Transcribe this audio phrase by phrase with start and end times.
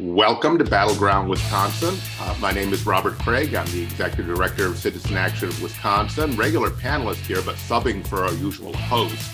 [0.00, 1.94] Welcome to Battleground Wisconsin.
[2.18, 3.54] Uh, my name is Robert Craig.
[3.54, 8.24] I'm the Executive Director of Citizen Action of Wisconsin, regular panelist here, but subbing for
[8.24, 9.30] our usual host,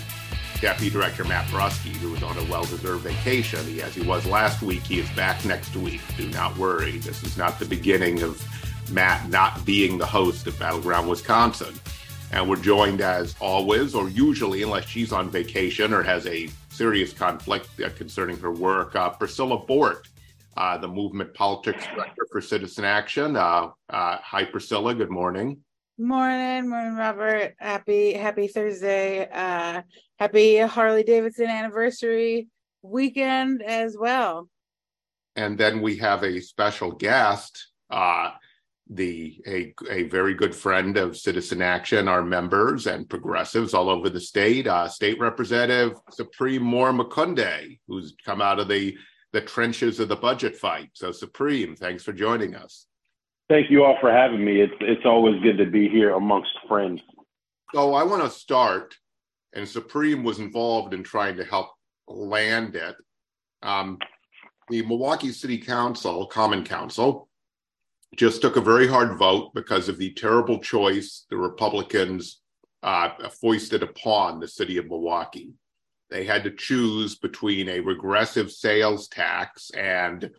[0.61, 3.65] Deputy Director Matt Brusky, who is on a well deserved vacation.
[3.65, 6.01] He, as he was last week, he is back next week.
[6.17, 6.99] Do not worry.
[6.99, 8.45] This is not the beginning of
[8.91, 11.77] Matt not being the host of Battleground Wisconsin.
[12.33, 17.13] And we're joined as always, or usually, unless she's on vacation or has a serious
[17.13, 20.09] conflict concerning her work, uh, Priscilla Bort
[20.57, 23.37] uh, the movement politics director for Citizen Action.
[23.37, 24.95] Uh, uh, hi, Priscilla.
[24.95, 25.59] Good morning.
[25.99, 27.55] Morning, morning, Robert.
[27.59, 29.29] Happy, happy Thursday.
[29.31, 29.83] Uh,
[30.19, 32.49] happy Harley Davidson anniversary
[32.83, 34.49] weekend as well.
[35.37, 38.31] And then we have a special guest, uh,
[38.89, 44.09] the a, a very good friend of Citizen Action, our members and progressives all over
[44.09, 48.97] the state, uh, State Representative Supreme Moore Omokunde, who's come out of the
[49.37, 50.89] the trenches of the budget fight.
[50.95, 52.87] So, Supreme, thanks for joining us.
[53.51, 54.63] Thank you all for having me.
[54.63, 57.03] It's it's always good to be here amongst friends.
[57.75, 58.97] So, I want to start,
[59.53, 61.69] and Supreme was involved in trying to help
[62.09, 62.97] land it.
[63.63, 63.99] Um,
[64.71, 67.29] the Milwaukee City Council, Common Council,
[68.17, 72.41] just took a very hard vote because of the terrible choice the Republicans
[72.83, 73.11] uh,
[73.43, 75.53] foisted upon the city of Milwaukee
[76.11, 80.31] they had to choose between a regressive sales tax and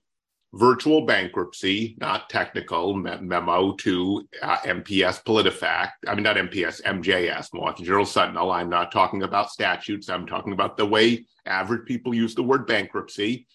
[0.54, 5.92] virtual bankruptcy, not technical memo to uh, MPS PolitiFact.
[6.08, 8.52] I mean, not MPS, MJS, Milwaukee Journal Sentinel.
[8.52, 10.09] I'm not talking about statutes.
[10.09, 13.46] I'm talking about the way average people use the word bankruptcy.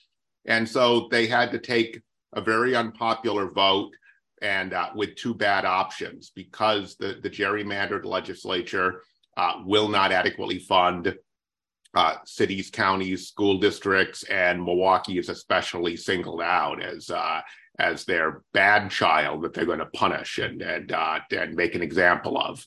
[0.45, 2.01] And so they had to take
[2.35, 3.93] a very unpopular vote
[4.43, 9.03] and uh, with two bad options because the, the gerrymandered legislature
[9.37, 11.15] uh, will not adequately fund
[11.95, 17.41] uh, cities, counties, school districts, and Milwaukee is especially singled out as uh,
[17.79, 21.83] as their bad child that they're going to punish and and uh, and make an
[21.83, 22.67] example of.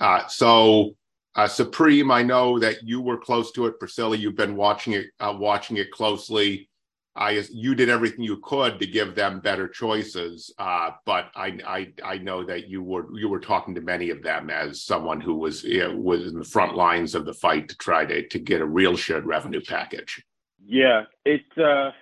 [0.00, 0.94] Uh, so,
[1.34, 4.16] uh, Supreme, I know that you were close to it, Priscilla.
[4.16, 6.68] You've been watching it uh, watching it closely.
[7.16, 11.92] I you did everything you could to give them better choices, uh, but I, I
[12.04, 15.36] I know that you were you were talking to many of them as someone who
[15.36, 18.38] was you know, was in the front lines of the fight to try to to
[18.40, 20.24] get a real shared revenue package.
[20.66, 21.92] Yeah, it uh,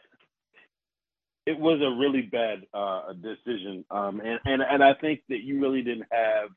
[1.45, 5.61] it was a really bad uh, decision, um, and and and I think that you
[5.61, 6.49] really didn't have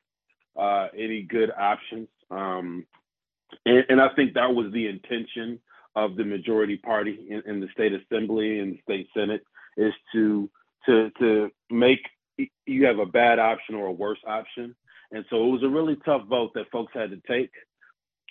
[0.57, 2.85] uh, any good options, um,
[3.65, 5.59] and, and I think that was the intention
[5.95, 9.43] of the majority party in, in the state assembly and state senate
[9.77, 10.49] is to
[10.85, 11.99] to to make
[12.65, 14.75] you have a bad option or a worse option.
[15.11, 17.51] And so it was a really tough vote that folks had to take.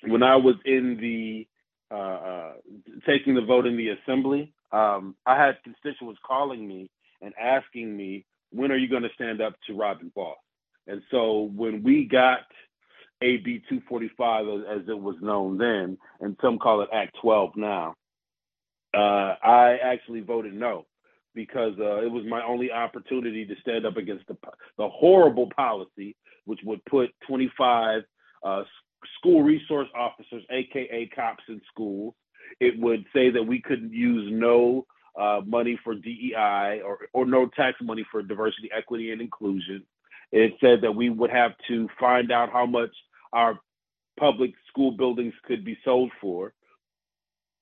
[0.07, 1.47] When I was in the
[1.91, 2.53] uh, uh,
[3.07, 6.91] taking the vote in the assembly, um, I had constituents calling me
[7.23, 10.35] and asking me, when are you going to stand up to Robin Vos?
[10.87, 12.41] And so when we got
[13.25, 17.95] AB 245 as, as, it was known then, and some call it Act 12 now.
[18.95, 20.87] Uh, I actually voted no
[21.35, 24.37] because uh, it was my only opportunity to stand up against the,
[24.79, 26.15] the horrible policy,
[26.45, 28.03] which would put 25
[28.45, 28.63] uh,
[29.19, 32.15] school resource officers, aka cops, in schools.
[32.61, 34.87] It would say that we couldn't use no
[35.19, 39.83] uh, money for DEI or, or no tax money for diversity, equity, and inclusion.
[40.31, 42.91] It said that we would have to find out how much
[43.35, 43.59] our
[44.19, 46.55] public school buildings could be sold for.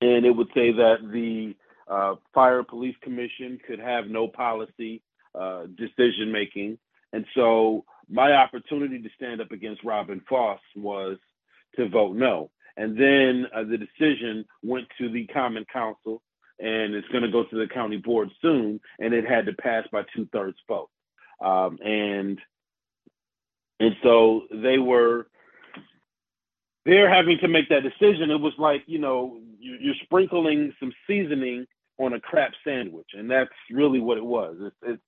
[0.00, 1.54] And it would say that the
[1.88, 5.02] uh, Fire Police Commission could have no policy
[5.38, 6.78] uh, decision making.
[7.12, 11.18] And so my opportunity to stand up against Robin Vos was
[11.76, 12.50] to vote no.
[12.76, 16.22] And then uh, the decision went to the Common Council
[16.58, 18.80] and it's going to go to the county board soon.
[18.98, 20.90] And it had to pass by two thirds vote.
[21.44, 22.38] Um, and
[23.80, 25.26] and so they were
[26.84, 28.30] they're having to make that decision.
[28.30, 31.66] It was like, you know, you're sprinkling some seasoning
[31.98, 34.56] on a crap sandwich, and that's really what it was.
[34.60, 35.02] It's it's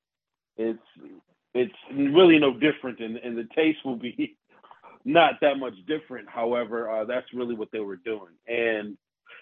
[0.56, 1.12] it's,
[1.54, 1.74] it's
[2.14, 4.36] really no different, and, and the taste will be
[5.04, 6.28] not that much different.
[6.28, 8.96] However, uh, that's really what they were doing, and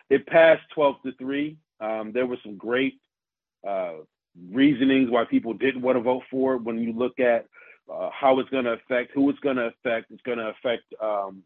[0.08, 1.56] it passed 12 to three.
[1.80, 3.00] Um, there were some great
[3.66, 3.94] uh,
[4.50, 6.62] reasonings why people didn't want to vote for it.
[6.62, 7.46] When you look at
[7.92, 10.10] uh, how it's going to affect, who it's going to affect.
[10.10, 11.42] It's going to affect um,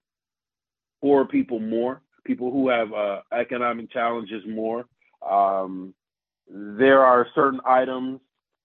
[1.01, 4.87] poor people more, people who have uh, economic challenges more.
[5.29, 5.95] Um,
[6.49, 8.21] there are certain items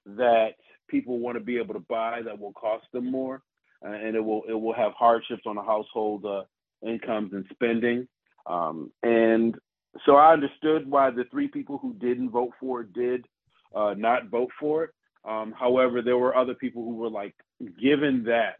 [0.05, 0.55] that
[0.87, 3.41] people want to be able to buy that will cost them more,
[3.85, 6.43] uh, and it will it will have hardships on the household uh,
[6.85, 8.07] incomes and spending.
[8.45, 9.55] Um, and
[10.05, 13.25] so I understood why the three people who didn't vote for it did.
[13.75, 14.89] uh, not vote for it.
[15.27, 17.35] Um, however, there were other people who were like,
[17.79, 18.59] given that,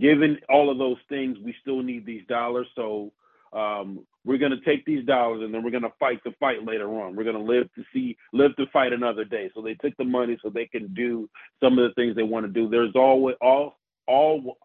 [0.00, 2.66] given all of those things, we still need these dollars.
[2.74, 3.12] So
[3.52, 6.64] um, we're going to take these dollars and then we're going to fight the fight
[6.64, 7.16] later on.
[7.16, 9.50] We're going to live to see, live to fight another day.
[9.54, 11.28] So they took the money so they can do
[11.62, 12.68] some of the things they want to do.
[12.68, 13.76] There's always all,
[14.06, 14.58] all,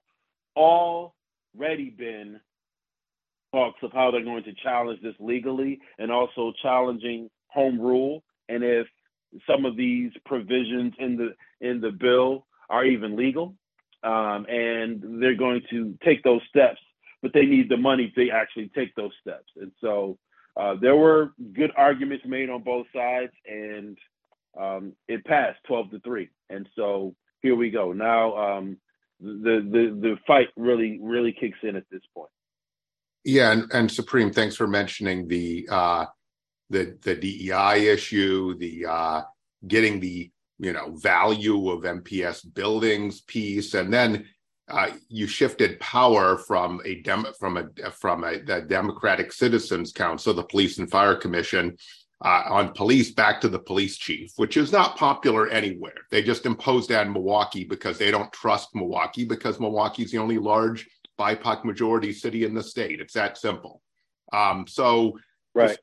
[0.55, 2.39] already been
[3.51, 8.23] talks of how they're going to challenge this legally and also challenging home rule.
[8.49, 8.87] And if
[9.47, 11.35] some of these provisions in the
[11.65, 13.55] in the bill are even legal,
[14.03, 16.79] um, and they're going to take those steps,
[17.21, 19.49] but they need the money to actually take those steps.
[19.55, 20.17] And so
[20.57, 23.97] uh, there were good arguments made on both sides, and
[24.59, 26.29] um, it passed 12 to three.
[26.49, 27.93] And so here we go.
[27.93, 28.77] Now um,
[29.19, 32.29] the the the fight really really kicks in at this point.
[33.23, 36.05] Yeah, and, and Supreme, thanks for mentioning the uh,
[36.69, 39.21] the the DEI issue, the uh,
[39.67, 44.25] getting the you know value of MPS buildings piece, and then
[44.69, 50.33] uh, you shifted power from a dem- from a from a the Democratic Citizens Council,
[50.33, 51.75] the Police and Fire Commission,
[52.23, 55.97] uh, on police back to the police chief, which is not popular anywhere.
[56.11, 60.87] They just imposed on Milwaukee because they don't trust Milwaukee because Milwaukee's the only large
[61.19, 63.01] BIPOC majority city in the state.
[63.01, 63.81] It's that simple.
[64.31, 65.17] Um, so,
[65.55, 65.77] right.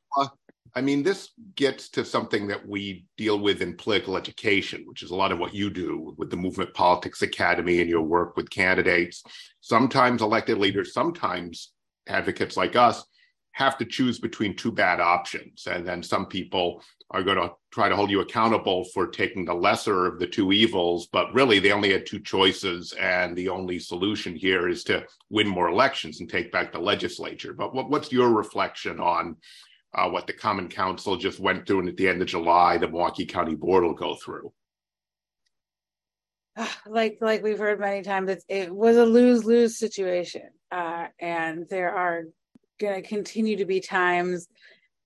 [0.75, 5.11] I mean, this gets to something that we deal with in political education, which is
[5.11, 8.50] a lot of what you do with the Movement Politics Academy and your work with
[8.50, 9.23] candidates.
[9.61, 11.73] Sometimes elected leaders, sometimes
[12.06, 13.05] advocates like us
[13.53, 15.67] have to choose between two bad options.
[15.67, 19.55] And then some people are going to try to hold you accountable for taking the
[19.55, 21.09] lesser of the two evils.
[21.12, 22.93] But really, they only had two choices.
[22.93, 27.53] And the only solution here is to win more elections and take back the legislature.
[27.53, 29.37] But what, what's your reflection on
[29.99, 32.87] uh, what the Common Council just went through, and at the end of July, the
[32.87, 34.53] Milwaukee County Board will go through.
[36.87, 41.67] Like like we've heard many times, it, it was a lose lose situation, uh, and
[41.69, 42.25] there are
[42.81, 44.49] going to continue to be times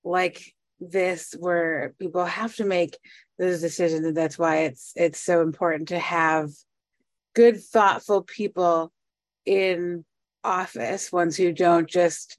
[0.05, 2.99] like this where people have to make
[3.39, 6.50] those decisions, and that's why it's it's so important to have
[7.35, 8.93] good, thoughtful people
[9.44, 10.05] in
[10.44, 12.39] office, ones who don't just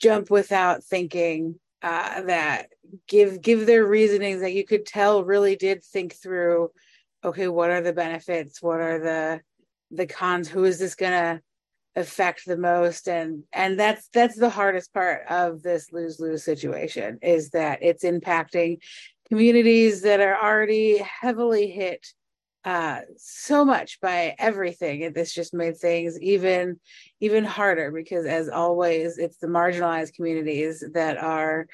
[0.00, 2.68] jump without thinking uh, that
[3.06, 6.70] give give their reasonings that you could tell really did think through
[7.24, 8.62] okay what are the benefits?
[8.62, 9.40] What are the
[9.90, 10.48] the cons?
[10.48, 11.40] Who is this going to
[11.96, 13.08] affect the most?
[13.08, 18.04] And and that's that's the hardest part of this lose lose situation is that it's
[18.04, 18.78] impacting
[19.28, 22.06] communities that are already heavily hit
[22.64, 25.04] uh so much by everything.
[25.04, 26.78] And this just made things even
[27.20, 31.66] even harder because as always it's the marginalized communities that are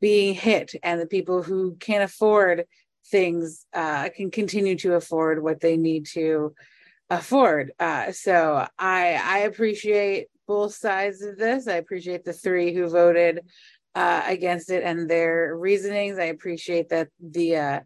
[0.00, 2.64] being hit and the people who can't afford
[3.10, 6.54] things uh can continue to afford what they need to
[7.10, 7.72] afford.
[7.78, 11.68] Uh so i i appreciate both sides of this.
[11.68, 13.40] I appreciate the three who voted
[13.94, 16.18] uh against it and their reasonings.
[16.18, 17.80] I appreciate that the uh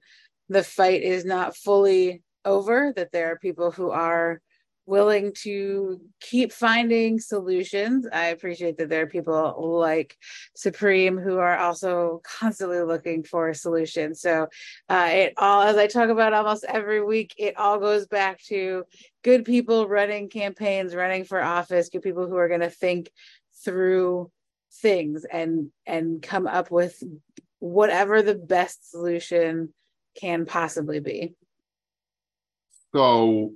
[0.48, 4.40] the fight is not fully over, that there are people who are
[4.86, 8.06] willing to keep finding solutions.
[8.12, 10.16] I appreciate that there are people like
[10.54, 14.20] Supreme who are also constantly looking for solutions.
[14.20, 14.46] So
[14.88, 18.84] uh, it all, as I talk about almost every week, it all goes back to
[19.24, 23.10] good people running campaigns, running for office, good people who are going to think
[23.64, 24.30] through
[24.80, 27.02] things and and come up with
[27.58, 29.72] whatever the best solution
[30.20, 31.34] can possibly be.
[32.96, 33.52] So,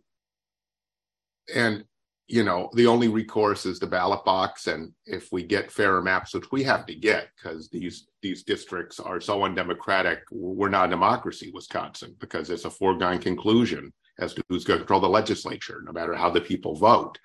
[1.54, 1.85] and
[2.28, 6.35] you know, the only recourse is the ballot box, and if we get fairer maps,
[6.35, 10.90] which we have to get, because these these districts are so undemocratic, we're not a
[10.90, 15.82] democracy, Wisconsin, because it's a foregone conclusion as to who's going to control the legislature,
[15.87, 17.18] no matter how the people vote.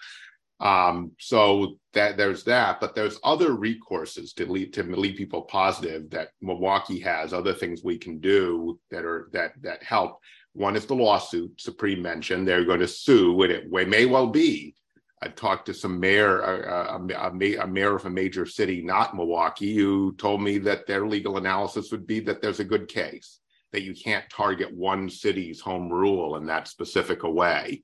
[0.61, 6.09] Um, so that there's that, but there's other recourses to lead to lead people positive
[6.11, 10.21] that Milwaukee has, other things we can do that are that that help.
[10.55, 12.47] One is the lawsuit Supreme mentioned.
[12.47, 14.73] They're going to sue, and it may well be.
[15.21, 18.81] I talked to some mayor, uh, uh, a, a, a, mayor of a major city,
[18.81, 22.87] not Milwaukee, who told me that their legal analysis would be that there's a good
[22.87, 23.39] case
[23.73, 27.83] that you can't target one city's home rule in that specific a way,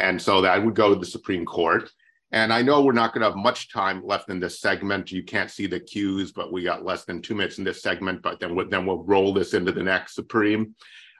[0.00, 1.90] and so that would go to the Supreme Court.
[2.32, 5.12] And I know we're not going to have much time left in this segment.
[5.12, 8.22] You can't see the cues, but we got less than two minutes in this segment.
[8.22, 10.74] But then, then we'll roll this into the next Supreme.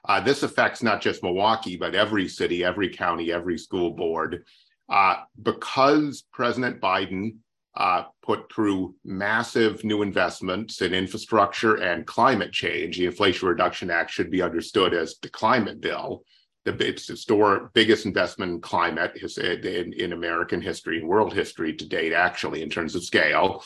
[0.07, 4.45] Uh, this affects not just Milwaukee, but every city, every county, every school board.
[4.89, 7.35] Uh, because President Biden
[7.77, 12.97] uh, put through massive new investments in infrastructure and climate change.
[12.97, 16.23] The Inflation Reduction Act should be understood as the climate bill.
[16.65, 21.87] The, it's the biggest investment in climate in, in American history and world history to
[21.87, 23.63] date, actually, in terms of scale.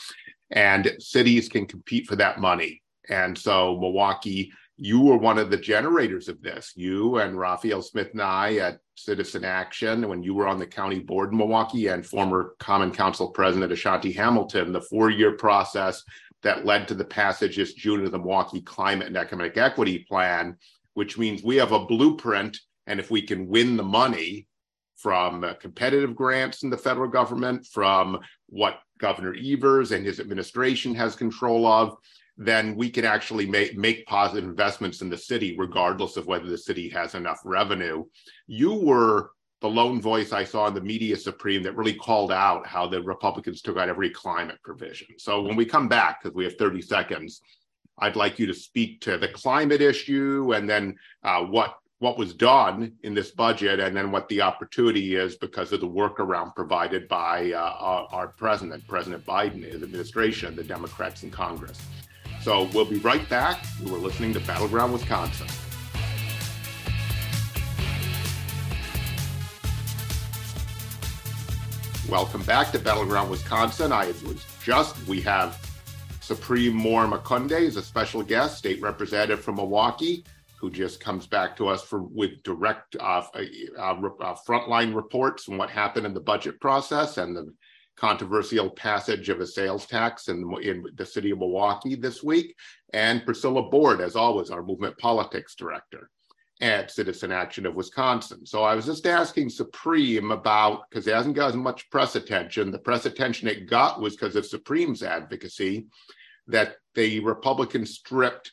[0.50, 2.82] And cities can compete for that money.
[3.08, 6.72] And so Milwaukee you were one of the generators of this.
[6.74, 11.30] You and Raphael Smith Nye at Citizen Action, when you were on the county board
[11.30, 16.02] in Milwaukee, and former Common Council President Ashanti Hamilton, the four year process
[16.42, 20.56] that led to the passage this June of the Milwaukee Climate and Economic Equity Plan,
[20.94, 22.58] which means we have a blueprint.
[22.88, 24.48] And if we can win the money
[24.96, 30.92] from uh, competitive grants in the federal government, from what Governor Evers and his administration
[30.96, 31.96] has control of,
[32.36, 36.58] then we can actually make, make positive investments in the city, regardless of whether the
[36.58, 38.04] city has enough revenue.
[38.46, 42.66] You were the lone voice I saw in the media supreme that really called out
[42.66, 45.08] how the Republicans took out every climate provision.
[45.18, 47.42] So when we come back, because we have 30 seconds,
[47.98, 52.34] I'd like you to speak to the climate issue and then uh, what what was
[52.34, 57.06] done in this budget and then what the opportunity is because of the workaround provided
[57.06, 61.80] by uh, our, our president, President Biden, his administration, the Democrats in Congress.
[62.42, 63.64] So we'll be right back.
[63.80, 65.46] You are listening to Battleground Wisconsin.
[72.08, 73.92] Welcome back to Battleground Wisconsin.
[73.92, 75.56] I was just, we have
[76.20, 80.24] Supreme Moore Omokunde as a special guest, state representative from Milwaukee,
[80.56, 83.40] who just comes back to us for with direct uh, uh,
[83.78, 87.54] uh, frontline reports on what happened in the budget process and the
[87.96, 92.56] controversial passage of a sales tax in, in the city of Milwaukee this week,
[92.92, 96.10] and Priscilla Board, as always, our movement politics director
[96.60, 98.46] at Citizen Action of Wisconsin.
[98.46, 102.70] So I was just asking Supreme about, because it hasn't gotten as much press attention.
[102.70, 105.86] The press attention it got was because of Supreme's advocacy
[106.46, 108.52] that the Republicans stripped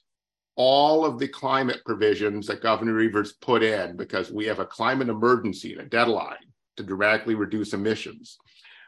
[0.56, 5.08] all of the climate provisions that Governor Evers put in because we have a climate
[5.08, 6.36] emergency and a deadline
[6.78, 8.38] to dramatically reduce emissions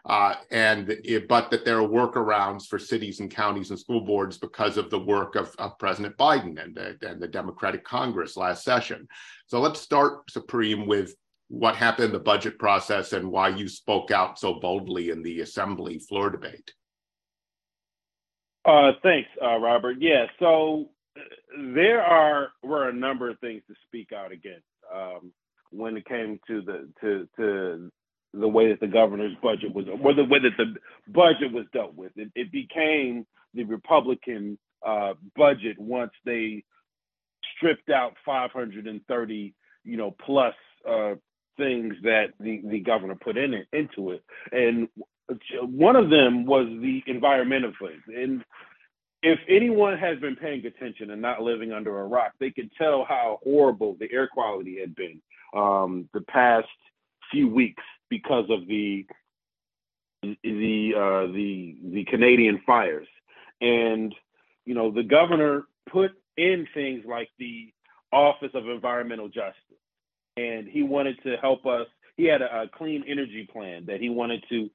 [0.05, 4.37] uh, and it, but that there are workarounds for cities and counties and school boards
[4.37, 8.63] because of the work of, of President Biden and the, and the Democratic Congress last
[8.63, 9.07] session.
[9.47, 11.15] So let's start, Supreme, with
[11.49, 15.41] what happened in the budget process and why you spoke out so boldly in the
[15.41, 16.71] Assembly floor debate.
[18.63, 19.97] Uh, thanks, uh, Robert.
[19.99, 20.89] Yeah, so
[21.75, 25.31] there are were a number of things to speak out against um,
[25.71, 27.91] when it came to the to to
[28.33, 30.75] the way that the governor's budget was, or the way that the
[31.11, 32.11] budget was dealt with.
[32.15, 36.63] It, it became the Republican uh, budget once they
[37.57, 40.55] stripped out 530, you know, plus
[40.89, 41.15] uh,
[41.57, 44.87] things that the, the governor put in it into it, and
[45.61, 48.01] one of them was the environmental things.
[48.07, 48.43] And
[49.23, 53.05] if anyone has been paying attention and not living under a rock, they can tell
[53.07, 55.21] how horrible the air quality had been
[55.55, 56.67] um, the past
[57.31, 59.07] few weeks because of the
[60.21, 63.07] the uh, the the Canadian fires,
[63.59, 64.13] and
[64.65, 67.73] you know the governor put in things like the
[68.13, 69.81] Office of Environmental Justice,
[70.37, 71.87] and he wanted to help us.
[72.17, 74.69] He had a, a clean energy plan that he wanted to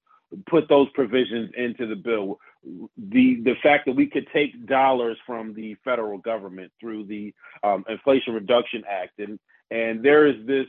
[0.49, 2.41] put those provisions into the bill.
[2.65, 7.85] The the fact that we could take dollars from the federal government through the um,
[7.89, 9.39] Inflation Reduction Act, and
[9.71, 10.67] and there is this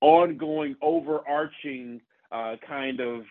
[0.00, 2.00] ongoing, overarching
[2.32, 3.22] uh, kind of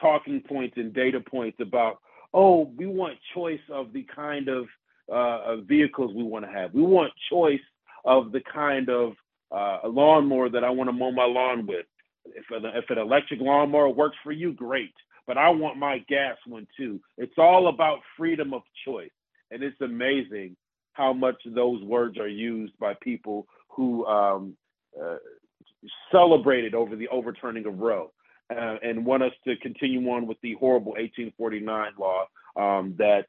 [0.00, 1.98] talking points and data points about,
[2.34, 4.66] oh, we want choice of the kind of
[5.12, 6.74] uh, vehicles we want to have.
[6.74, 7.60] We want choice
[8.04, 9.12] of the kind of
[9.50, 11.86] uh, lawnmower that I want to mow my lawn with.
[12.24, 14.92] If an, if an electric lawnmower works for you, great.
[15.26, 17.00] But I want my gas one too.
[17.18, 19.10] It's all about freedom of choice.
[19.50, 20.56] And it's amazing
[20.92, 24.56] how much those words are used by people who um,
[25.00, 25.16] uh,
[26.10, 28.12] celebrated over the overturning of Roe
[28.50, 33.26] uh, and want us to continue on with the horrible 1849 law um, that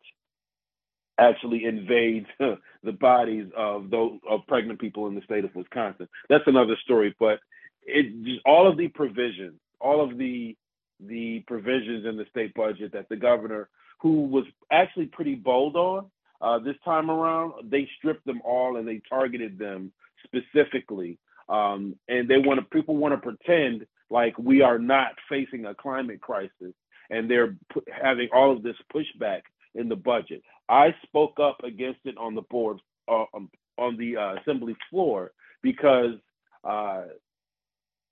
[1.20, 6.08] actually invades the bodies of those of pregnant people in the state of Wisconsin.
[6.30, 7.40] That's another story, but
[7.84, 10.56] it just all of the provisions, all of the
[11.00, 13.70] the provisions in the state budget that the governor,
[14.00, 16.10] who was actually pretty bold on
[16.42, 19.92] uh, this time around, they stripped them all and they targeted them
[20.24, 21.18] specifically
[21.50, 25.76] um, and they want to people want to pretend like we are not facing a
[25.76, 26.74] climate crisis,
[27.10, 27.56] and they're
[27.92, 29.42] having all of this pushback
[29.76, 30.42] in the budget.
[30.70, 35.32] I spoke up against it on the board uh, um, on the uh, assembly floor
[35.62, 36.16] because
[36.64, 37.04] uh,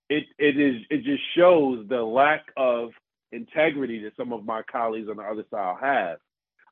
[0.08, 2.90] it it is it just shows the lack of
[3.32, 6.18] integrity that some of my colleagues on the other side have,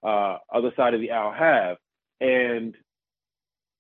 [0.03, 1.77] uh, other side of the aisle have,
[2.21, 2.75] and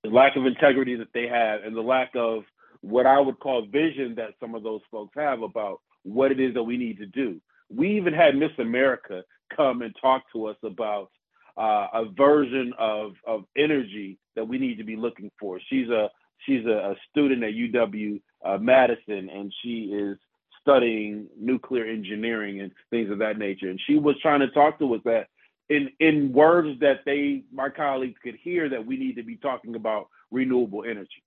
[0.02, 2.42] the lack of integrity that they have, and the lack of
[2.84, 6.52] what I would call vision that some of those folks have about what it is
[6.54, 7.40] that we need to do.
[7.74, 9.24] We even had Miss America
[9.56, 11.10] come and talk to us about
[11.56, 15.60] uh, a version of of energy that we need to be looking for.
[15.70, 16.10] She's a
[16.44, 20.18] she's a, a student at UW uh, Madison, and she is
[20.60, 23.70] studying nuclear engineering and things of that nature.
[23.70, 25.28] And she was trying to talk to us that
[25.70, 29.74] in in words that they my colleagues could hear that we need to be talking
[29.74, 31.23] about renewable energy.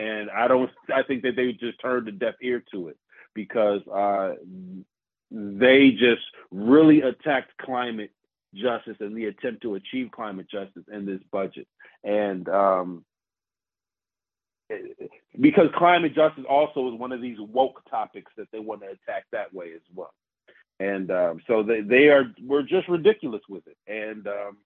[0.00, 2.96] And I don't I think that they just turned a deaf ear to it
[3.34, 4.34] because uh,
[5.30, 8.10] they just really attacked climate
[8.54, 11.66] justice and the attempt to achieve climate justice in this budget.
[12.02, 13.04] And um,
[15.38, 19.24] because climate justice also is one of these woke topics that they want to attack
[19.32, 20.14] that way as well.
[20.78, 23.76] And um, so they, they are we're just ridiculous with it.
[23.86, 24.56] And um,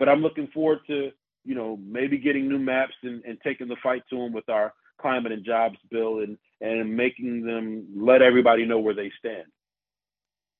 [0.00, 1.12] but I'm looking forward to
[1.44, 4.74] you know maybe getting new maps and, and taking the fight to them with our
[5.00, 9.46] climate and jobs bill and and making them let everybody know where they stand.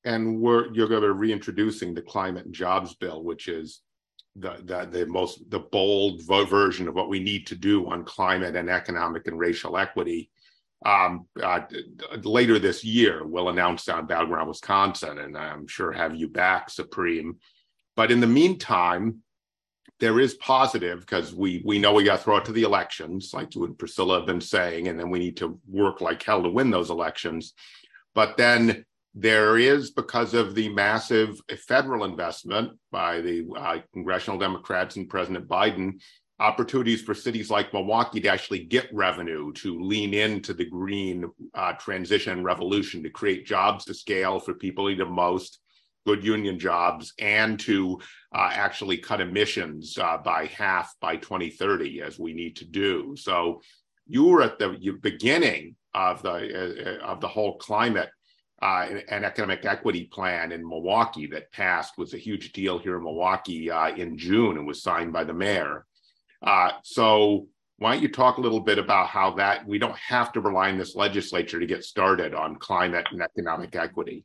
[0.04, 3.82] And we're you're going to be reintroducing the climate and jobs bill, which is
[4.36, 8.56] the, the, the most the bold version of what we need to do on climate
[8.56, 10.30] and economic and racial equity.
[10.86, 11.60] Um, uh,
[12.22, 17.36] later this year, we'll announce on Battleground Wisconsin, and I'm sure have you back, Supreme.
[17.96, 19.22] But in the meantime,
[20.00, 23.32] there is positive because we we know we got to throw it to the elections,
[23.32, 26.48] like what Priscilla have been saying, and then we need to work like hell to
[26.48, 27.52] win those elections.
[28.14, 34.96] But then there is, because of the massive federal investment by the uh, congressional Democrats
[34.96, 36.00] and President Biden,
[36.38, 41.72] opportunities for cities like Milwaukee to actually get revenue, to lean into the green uh,
[41.74, 45.58] transition revolution, to create jobs to scale for people who need them most,
[46.06, 48.00] good union jobs, and to
[48.34, 53.14] uh, actually cut emissions uh, by half by 2030, as we need to do.
[53.18, 53.60] So
[54.06, 58.10] you were at the beginning of the uh, of the whole climate
[58.62, 63.04] uh, an economic equity plan in Milwaukee that passed was a huge deal here in
[63.04, 65.86] Milwaukee uh, in June and was signed by the mayor.
[66.42, 67.46] Uh, so
[67.78, 70.70] why don't you talk a little bit about how that we don't have to rely
[70.70, 74.24] on this legislature to get started on climate and economic equity?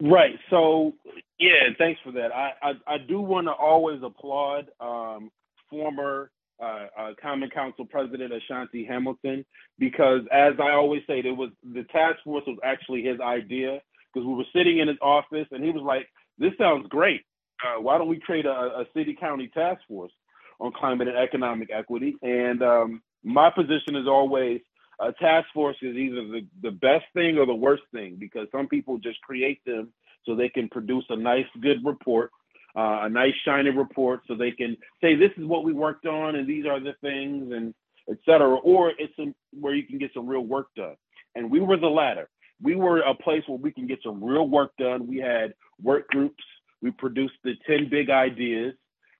[0.00, 0.38] Right.
[0.50, 0.94] So
[1.38, 2.32] yeah, thanks for that.
[2.32, 5.30] I I, I do want to always applaud um,
[5.70, 6.30] former
[6.60, 9.44] uh, uh, Common Council President Ashanti Hamilton,
[9.78, 13.80] because as I always say, it was the task force was actually his idea
[14.12, 16.08] because we were sitting in his office and he was like,
[16.38, 17.22] "This sounds great.
[17.64, 20.12] Uh, why don't we create a, a, city county task force
[20.60, 24.60] on climate and economic equity?" And um, my position is always
[25.00, 28.66] a task force is either the, the best thing or the worst thing because some
[28.66, 29.92] people just create them
[30.24, 32.30] so they can produce a nice, good report
[32.76, 36.36] uh, a nice shiny report so they can say this is what we worked on
[36.36, 37.74] and these are the things and
[38.10, 38.54] etc.
[38.56, 39.12] Or it's
[39.58, 40.94] where you can get some real work done.
[41.34, 42.28] And we were the latter.
[42.62, 45.06] We were a place where we can get some real work done.
[45.06, 46.42] We had work groups.
[46.80, 48.74] We produced the 10 big ideas.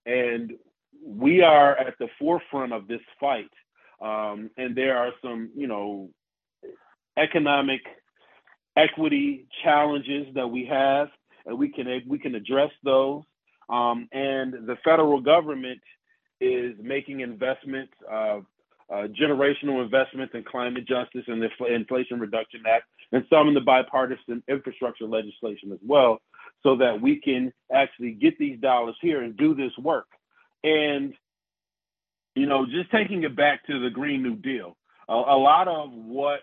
[0.07, 0.53] And
[1.05, 3.51] we are at the forefront of this fight.
[4.01, 6.11] Um, and there are some, you know,
[7.17, 7.81] economic
[8.77, 11.09] equity challenges that we have,
[11.47, 13.23] and we can we can address those.
[13.69, 15.81] Um, and the federal government
[16.41, 18.41] is making investments, uh,
[18.91, 23.61] uh, generational investments in climate justice and the Inflation Reduction Act, and some in the
[23.61, 26.21] bipartisan infrastructure legislation as well,
[26.63, 30.07] so that we can actually get these dollars here and do this work.
[30.65, 31.13] And,
[32.35, 34.77] you know, just taking it back to the Green New Deal,
[35.09, 36.41] a, a lot of what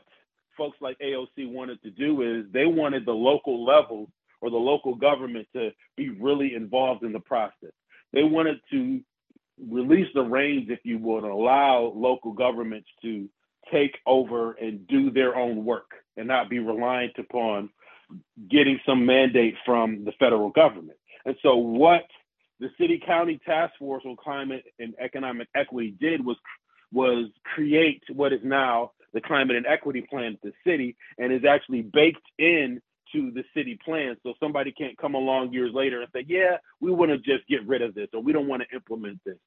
[0.57, 4.09] folks like AOC wanted to do is they wanted the local level
[4.41, 7.71] or the local government to be really involved in the process.
[8.13, 9.01] They wanted to
[9.59, 13.29] release the reins, if you would, and allow local governments to
[13.71, 17.69] take over and do their own work and not be reliant upon
[18.49, 20.97] getting some mandate from the federal government.
[21.25, 22.03] And so, what
[22.59, 26.37] the city county task force on climate and economic equity did was
[26.91, 31.45] was create what is now the climate and equity plan at the city and is
[31.45, 34.17] actually baked in to the city plan.
[34.23, 37.65] So somebody can't come along years later and say, yeah, we want to just get
[37.67, 39.37] rid of this or we don't want to implement this.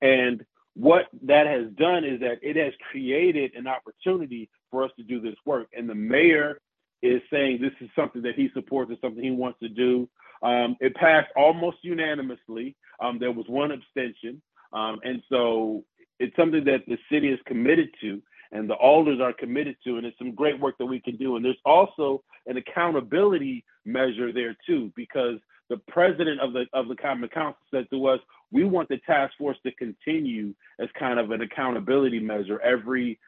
[0.00, 5.02] And what that has done is that it has created an opportunity for us to
[5.02, 5.68] do this work.
[5.76, 6.60] And the mayor
[7.02, 10.08] is saying this is something that he supports and something he wants to do.
[10.50, 12.68] Um, it passed almost unanimously.
[13.02, 14.34] Um, there was one abstention.
[14.72, 15.84] Um, and so
[16.22, 18.10] it's something that the city is committed to.
[18.52, 21.36] and the alders are committed to, and it's some great work that we can do.
[21.36, 26.96] And there's also an accountability measure there too, because the president of the of the
[26.96, 28.20] Common Council said to us,
[28.52, 33.18] we want the task force to continue as kind of an accountability measure every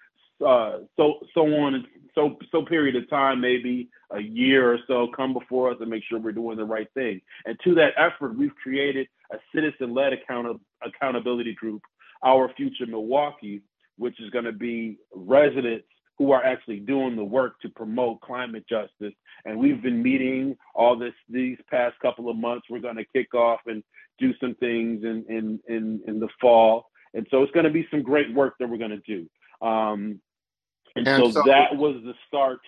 [0.44, 5.33] uh, so so on so so period of time, maybe a year or so, come
[5.33, 7.20] before us and make sure we're doing the right thing.
[7.44, 11.83] And to that effort, we've created a citizen-led account- accountability group,
[12.24, 13.61] Our Future Milwaukee,
[13.98, 18.64] which is going to be residents who are actually doing the work to promote climate
[18.68, 19.14] justice.
[19.44, 22.66] And we've been meeting all this these past couple of months.
[22.68, 23.85] We're going to kick off and
[24.18, 26.90] do some things in in in, in the fall.
[27.14, 29.66] And so it's going to be some great work that we're going to do.
[29.66, 30.20] Um,
[30.96, 32.61] and, and so, so, that was the start.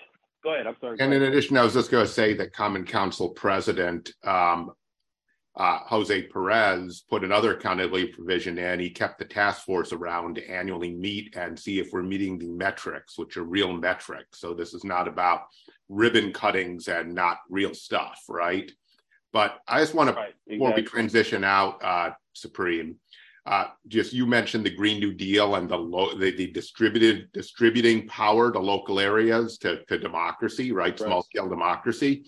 [0.43, 0.67] Go ahead.
[0.67, 0.97] I'm sorry.
[1.01, 4.73] And in addition, I was just going to say that Common Council President um,
[5.57, 8.81] uh, Jose Perez put another accountability provision in.
[8.81, 12.49] He kept the task force around to annually meet and see if we're meeting the
[12.49, 14.41] metrics, which are real metrics.
[14.41, 15.43] So this is not about
[15.89, 18.71] ribbon cuttings and not real stuff, right?
[19.33, 20.57] But I just want to, right, exactly.
[20.57, 22.97] before we transition out, uh, Supreme,
[23.51, 28.07] uh, just you mentioned the Green New Deal and the, lo- the, the distributed distributing
[28.07, 30.91] power to local areas to, to democracy, right?
[30.91, 30.99] right.
[30.99, 32.23] Small scale democracy.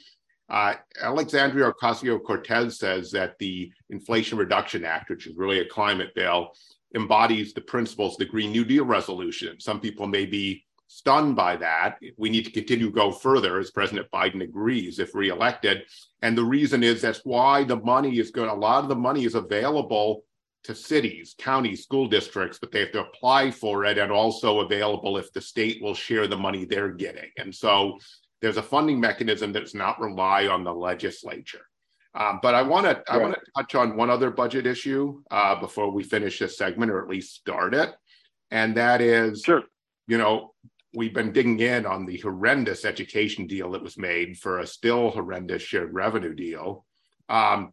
[0.50, 6.12] Uh, Alexandria Ocasio Cortez says that the Inflation Reduction Act, which is really a climate
[6.16, 6.48] bill,
[6.96, 9.60] embodies the principles of the Green New Deal resolution.
[9.60, 11.98] Some people may be stunned by that.
[12.18, 15.84] We need to continue to go further, as President Biden agrees, if reelected.
[16.20, 19.24] And the reason is that's why the money is going, a lot of the money
[19.24, 20.24] is available
[20.64, 25.18] to cities, counties, school districts, but they have to apply for it and also available
[25.18, 27.30] if the state will share the money they're getting.
[27.36, 27.98] And so
[28.40, 31.66] there's a funding mechanism that does not rely on the legislature.
[32.14, 35.58] Um, but I want to I want to touch on one other budget issue uh,
[35.58, 37.94] before we finish this segment, or at least start it,
[38.50, 39.62] and that is, sure.
[40.06, 40.52] you know,
[40.92, 45.10] we've been digging in on the horrendous education deal that was made for a still
[45.10, 46.84] horrendous shared revenue deal.
[47.30, 47.72] Um,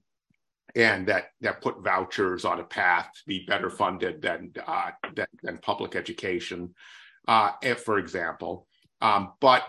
[0.75, 5.27] and that that put vouchers on a path to be better funded than uh, than,
[5.43, 6.73] than, public education,
[7.27, 7.51] uh,
[7.83, 8.67] for example.
[9.01, 9.63] Um, but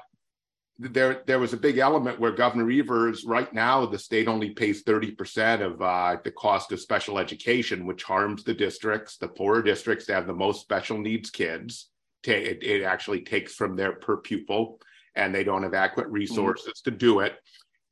[0.79, 4.83] there there was a big element where Governor Evers, right now, the state only pays
[4.83, 10.07] 30% of uh, the cost of special education, which harms the districts, the poorer districts
[10.07, 11.91] that have the most special needs kids.
[12.25, 14.79] It, it actually takes from their per pupil,
[15.15, 16.91] and they don't have adequate resources mm-hmm.
[16.91, 17.37] to do it.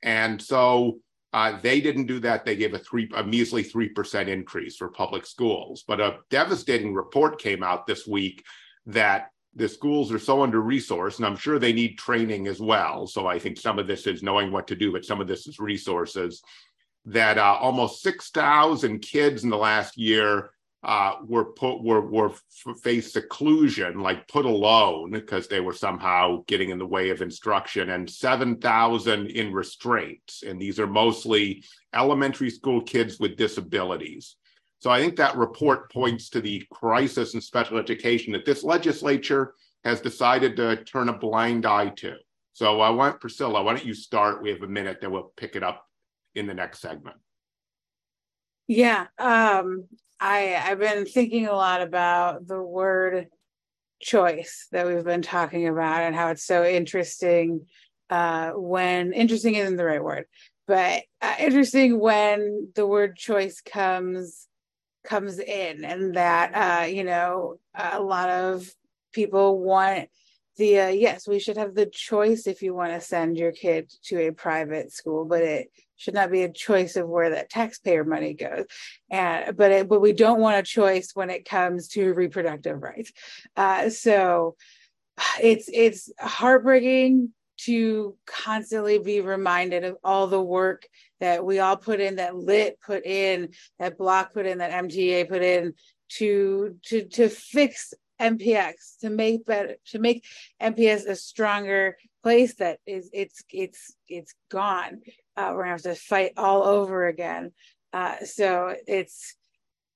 [0.02, 1.00] And so
[1.32, 2.44] uh, they didn't do that.
[2.44, 5.84] They gave a three, a measly three percent increase for public schools.
[5.86, 8.44] But a devastating report came out this week
[8.86, 13.06] that the schools are so under resourced, and I'm sure they need training as well.
[13.06, 15.46] So I think some of this is knowing what to do, but some of this
[15.46, 16.42] is resources.
[17.04, 20.50] That uh, almost six thousand kids in the last year
[20.88, 22.32] uh, were put were were
[22.82, 27.90] faced seclusion, like put alone, because they were somehow getting in the way of instruction,
[27.90, 31.62] and seven thousand in restraints, and these are mostly
[31.94, 34.36] elementary school kids with disabilities.
[34.78, 39.54] So I think that report points to the crisis in special education that this legislature
[39.84, 42.14] has decided to turn a blind eye to.
[42.54, 44.42] So I want Priscilla, why don't you start?
[44.42, 45.84] We have a minute, then we'll pick it up
[46.34, 47.16] in the next segment.
[48.68, 49.84] Yeah, um,
[50.20, 53.28] I I've been thinking a lot about the word
[54.00, 57.66] choice that we've been talking about and how it's so interesting
[58.10, 60.24] uh, when interesting isn't the right word,
[60.66, 64.46] but uh, interesting when the word choice comes
[65.04, 68.68] comes in and that uh, you know a lot of
[69.12, 70.08] people want
[70.56, 73.90] the uh, yes we should have the choice if you want to send your kid
[74.02, 78.04] to a private school but it should not be a choice of where that taxpayer
[78.04, 78.64] money goes.
[79.10, 83.12] And but it, but we don't want a choice when it comes to reproductive rights.
[83.56, 84.56] Uh, so
[85.42, 90.86] it's it's heartbreaking to constantly be reminded of all the work
[91.20, 93.48] that we all put in, that Lit put in,
[93.80, 95.74] that BLOC put in, that MTA put in
[96.10, 100.24] to to to fix MPX, to make better, to make
[100.60, 105.00] MPS a stronger place that is it's it's it's gone.
[105.36, 107.52] Uh, we're gonna have to fight all over again.
[107.92, 109.36] Uh, so it's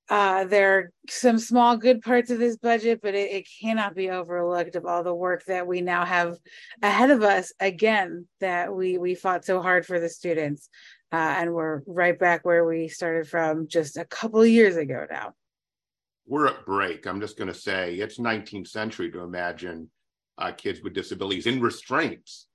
[0.09, 4.11] uh, there are some small good parts of this budget, but it, it, cannot be
[4.11, 6.37] overlooked of all the work that we now have
[6.83, 7.53] ahead of us.
[7.61, 10.69] Again, that we we fought so hard for the students,
[11.13, 15.33] uh, and we're right back where we started from just a couple years ago now.
[16.33, 17.07] We're at break.
[17.07, 19.91] I'm just going to say it's 19th century to imagine
[20.39, 22.47] uh, kids with disabilities in restraints.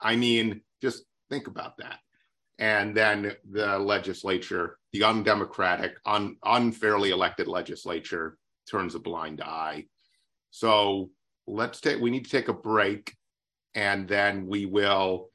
[0.00, 1.98] I mean, just think about that
[2.58, 8.38] and then the legislature, the undemocratic, un, unfairly elected legislature,
[8.70, 9.84] turns a blind eye.
[10.50, 11.10] So
[11.46, 13.14] let's take we need to take a break
[13.74, 15.28] and then we will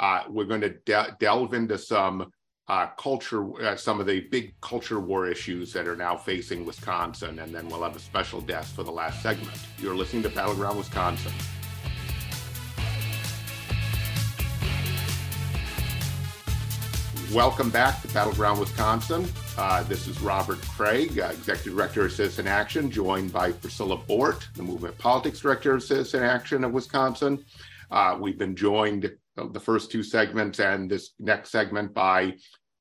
[0.00, 2.32] uh, we're going to de- delve into some
[2.68, 7.38] uh, culture uh, some of the big culture war issues that are now facing wisconsin
[7.38, 10.78] and then we'll have a special guest for the last segment you're listening to battleground
[10.78, 11.32] wisconsin
[17.34, 19.26] Welcome back to Battleground Wisconsin.
[19.58, 24.48] Uh, this is Robert Craig, uh, Executive Director of Citizen Action, joined by Priscilla Bort,
[24.54, 27.44] the Movement Politics Director of Citizen Action of Wisconsin.
[27.90, 32.34] Uh, we've been joined the first two segments and this next segment by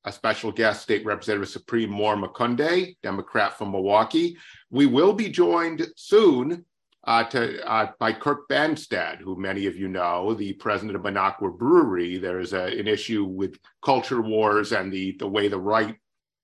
[0.06, 4.38] a special guest, State Representative Supreme Moore Omokunde, Democrat from Milwaukee.
[4.70, 6.66] We will be joined soon
[7.06, 11.58] uh, to, uh, by Kirk Bangstad, who many of you know, the president of Minocqua
[11.58, 12.18] Brewery.
[12.18, 15.96] There's a, an issue with culture wars and the, the way the right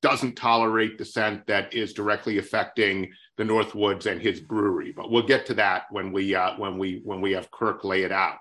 [0.01, 4.93] doesn't tolerate dissent that is directly affecting the Northwoods and his brewery.
[4.95, 8.03] But we'll get to that when we uh, when we when we have Kirk lay
[8.03, 8.37] it out.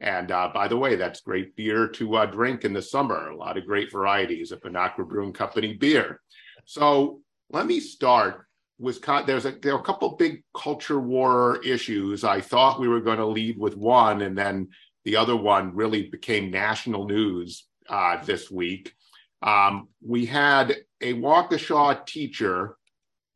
[0.00, 3.28] And uh, by the way, that's great beer to uh, drink in the summer.
[3.28, 6.20] A lot of great varieties of Minocqua Brewing Company beer.
[6.64, 8.46] So let me start
[8.80, 12.24] Wisconsin, there's a there are a couple big culture war issues.
[12.24, 14.68] I thought we were going to lead with one, and then
[15.04, 18.94] the other one really became national news uh, this week.
[19.42, 22.76] Um, we had a Waukesha teacher,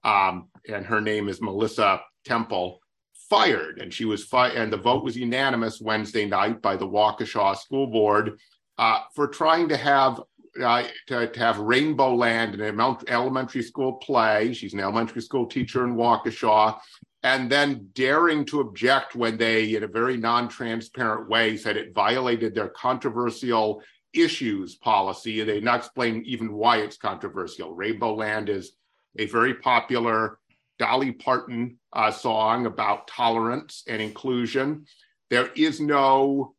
[0.03, 2.81] um, and her name is Melissa Temple,
[3.29, 7.57] fired, and she was fired, and the vote was unanimous Wednesday night by the Waukesha
[7.57, 8.39] School Board
[8.79, 10.21] uh, for trying to have
[10.63, 14.53] uh, to, to, have Rainbowland in an elementary school play.
[14.53, 16.79] She's an elementary school teacher in Waukesha.
[17.25, 21.95] And then daring to object when they, in a very non transparent way, said it
[21.95, 23.83] violated their controversial
[24.13, 25.43] issues policy.
[25.43, 27.75] They did not explain even why it's controversial.
[27.77, 28.73] Rainbowland is
[29.19, 30.39] a very popular
[30.79, 34.87] Dolly Parton uh, song about tolerance and inclusion.
[35.31, 36.55] There is no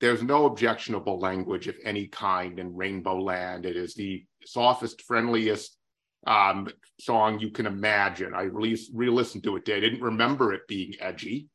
[0.00, 3.64] there's no objectionable language of any kind in Rainbowland.
[3.64, 5.78] It is the softest, friendliest
[6.26, 6.68] um,
[7.00, 8.34] song you can imagine.
[8.34, 9.76] I re listened to it today.
[9.76, 11.48] I didn't remember it being edgy.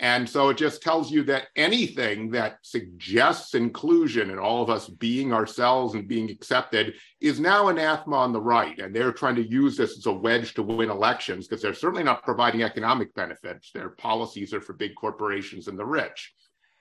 [0.00, 4.88] And so it just tells you that anything that suggests inclusion and all of us
[4.88, 8.78] being ourselves and being accepted is now anathema on the right.
[8.78, 12.02] And they're trying to use this as a wedge to win elections because they're certainly
[12.02, 13.72] not providing economic benefits.
[13.72, 16.32] Their policies are for big corporations and the rich.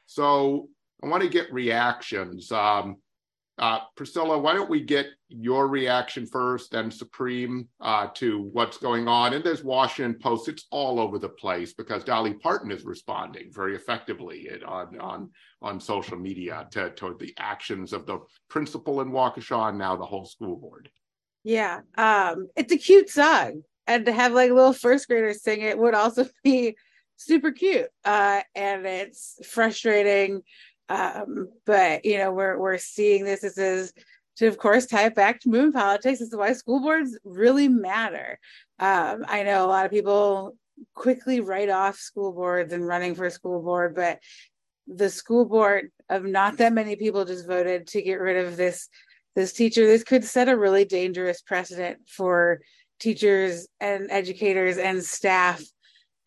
[0.05, 0.69] So
[1.03, 2.53] I want to get reactions.
[2.53, 2.97] Um,
[3.59, 9.07] uh, Priscilla, why don't we get your reaction first and Supreme uh, to what's going
[9.09, 9.33] on?
[9.33, 10.47] And there's Washington Post.
[10.47, 15.29] It's all over the place because Dolly Parton is responding very effectively on on
[15.61, 18.19] on social media to, to the actions of the
[18.49, 20.89] principal in Waukesha and now the whole school board.
[21.43, 25.77] Yeah, um, it's a cute song, and to have like little first graders sing it
[25.77, 26.77] would also be
[27.17, 27.89] super cute.
[28.05, 30.43] Uh, and it's frustrating
[30.89, 33.41] um, but you know, we're we're seeing this.
[33.41, 33.93] This is
[34.37, 36.19] to, of course, tie it back to movement politics.
[36.19, 38.39] This is why school boards really matter.
[38.79, 40.55] Um, I know a lot of people
[40.95, 44.19] quickly write off school boards and running for school board, but
[44.87, 48.89] the school board of not that many people just voted to get rid of this
[49.35, 49.85] this teacher.
[49.85, 52.61] This could set a really dangerous precedent for
[52.99, 55.63] teachers and educators and staff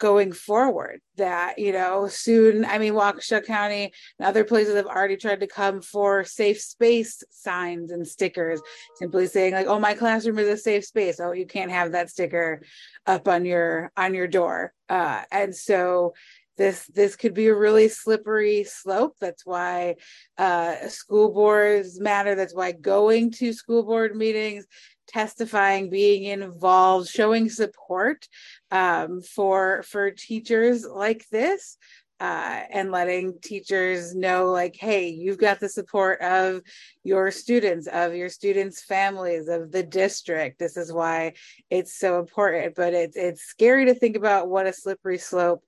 [0.03, 5.17] going forward that you know soon i mean waukesha county and other places have already
[5.17, 8.61] tried to come for safe space signs and stickers
[8.97, 11.21] simply saying like oh my classroom is a safe space.
[11.21, 12.63] Oh you can't have that sticker
[13.07, 14.73] up on your on your door.
[14.89, 16.15] Uh, and so
[16.59, 19.17] this this could be a really slippery slope.
[19.21, 19.97] That's why
[20.37, 22.35] uh, school boards matter.
[22.35, 24.67] That's why going to school board meetings
[25.13, 28.27] testifying, being involved, showing support
[28.71, 31.77] um, for for teachers like this.
[32.21, 36.61] Uh, and letting teachers know like hey you've got the support of
[37.03, 41.33] your students of your students families of the district this is why
[41.69, 45.65] it's so important but it's it's scary to think about what a slippery slope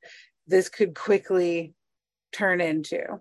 [0.47, 1.73] this could quickly
[2.31, 3.21] turn into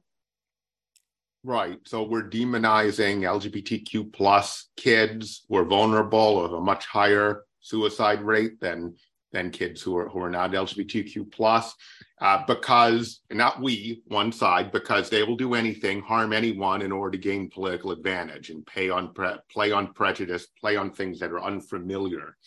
[1.46, 1.80] Right.
[1.86, 8.62] So we're demonizing LGBTQ plus kids who are vulnerable of a much higher suicide rate
[8.62, 8.96] than
[9.34, 11.76] than kids who are who are not LGBTQ plus,
[12.22, 17.18] uh, because not we one side because they will do anything, harm anyone in order
[17.18, 21.32] to gain political advantage and pay on pre- play on prejudice, play on things that
[21.32, 22.38] are unfamiliar.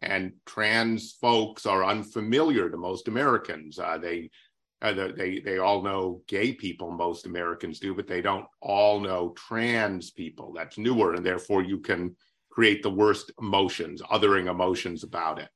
[0.00, 3.78] And trans folks are unfamiliar to most Americans.
[3.78, 4.30] Uh, they
[4.82, 9.30] uh, they they all know gay people most americans do but they don't all know
[9.30, 12.14] trans people that's newer and therefore you can
[12.50, 15.48] create the worst emotions othering emotions about it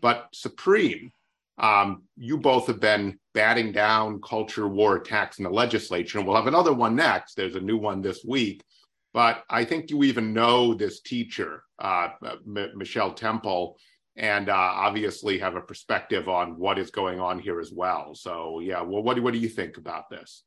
[0.00, 1.12] but supreme
[1.58, 6.40] Um, you both have been batting down culture war attacks in the legislature, and we'll
[6.42, 7.34] have another one next.
[7.34, 8.64] There's a new one this week.
[9.12, 12.08] But I think you even know this teacher, uh,
[12.56, 13.76] M- Michelle Temple,
[14.16, 18.14] and uh, obviously have a perspective on what is going on here as well.
[18.14, 20.44] So, yeah, well, what, what do you think about this?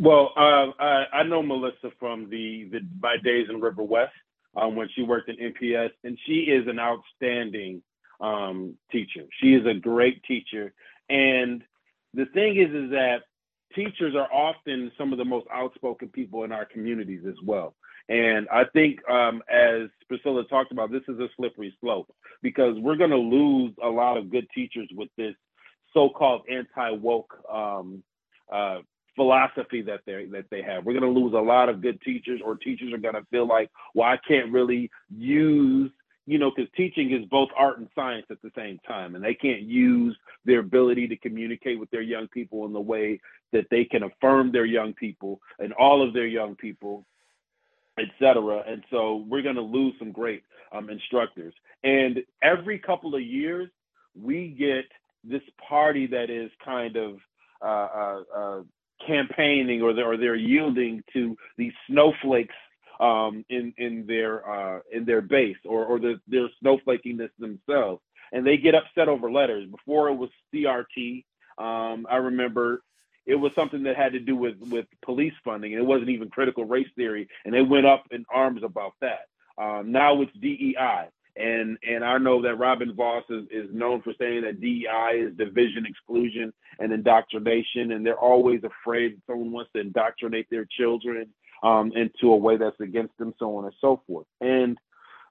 [0.00, 4.12] Well, uh, I, I, know Melissa from the, the my days in River West
[4.56, 7.82] um, when she worked in MPS, and she is an outstanding
[8.20, 9.24] um, teacher.
[9.40, 10.72] She is a great teacher,
[11.08, 11.64] and
[12.14, 13.22] the thing is, is that
[13.74, 17.74] teachers are often some of the most outspoken people in our communities as well.
[18.08, 22.10] And I think, um, as Priscilla talked about, this is a slippery slope
[22.42, 25.34] because we're going to lose a lot of good teachers with this
[25.92, 28.02] so-called anti-woke um,
[28.50, 28.78] uh,
[29.14, 30.84] philosophy that they that they have.
[30.84, 33.46] We're going to lose a lot of good teachers, or teachers are going to feel
[33.46, 35.90] like, well, I can't really use
[36.28, 39.32] you know, because teaching is both art and science at the same time, and they
[39.32, 43.18] can't use their ability to communicate with their young people in the way
[43.52, 47.06] that they can affirm their young people and all of their young people,
[48.00, 48.62] etc.
[48.66, 51.54] And so we're going to lose some great um, instructors.
[51.84, 53.68] And every couple of years,
[54.20, 54.84] we get
[55.24, 57.18] this party that is kind of
[57.64, 58.60] uh, uh, uh,
[59.06, 62.54] campaigning or they're, or they're yielding to these snowflakes
[63.00, 68.46] um, in in their uh, in their base or or the, their snowflakiness themselves, and
[68.46, 69.68] they get upset over letters.
[69.70, 71.24] Before it was CRT,
[71.58, 72.82] um, I remember
[73.28, 76.30] it was something that had to do with with police funding, and it wasn't even
[76.30, 79.28] critical race theory, and they went up in arms about that.
[79.58, 84.14] Um, now it's DEI, and and I know that Robin Vos is, is known for
[84.18, 89.82] saying that DEI is division, exclusion, and indoctrination, and they're always afraid someone wants to
[89.82, 91.28] indoctrinate their children
[91.62, 94.26] um, into a way that's against them, so on and so forth.
[94.40, 94.78] And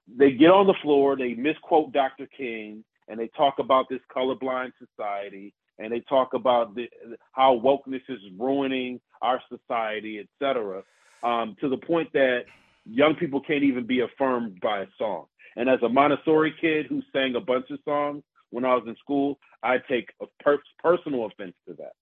[0.06, 2.26] they get on the floor, they misquote Dr.
[2.26, 6.88] King, and they talk about this colorblind society, and they talk about the,
[7.32, 10.82] how wokeness is ruining our society, etc.
[11.22, 12.42] Um, to the point that
[12.84, 15.26] young people can't even be affirmed by a song.
[15.56, 18.96] And as a Montessori kid who sang a bunch of songs when I was in
[18.96, 21.92] school, I take a per- personal offense to that.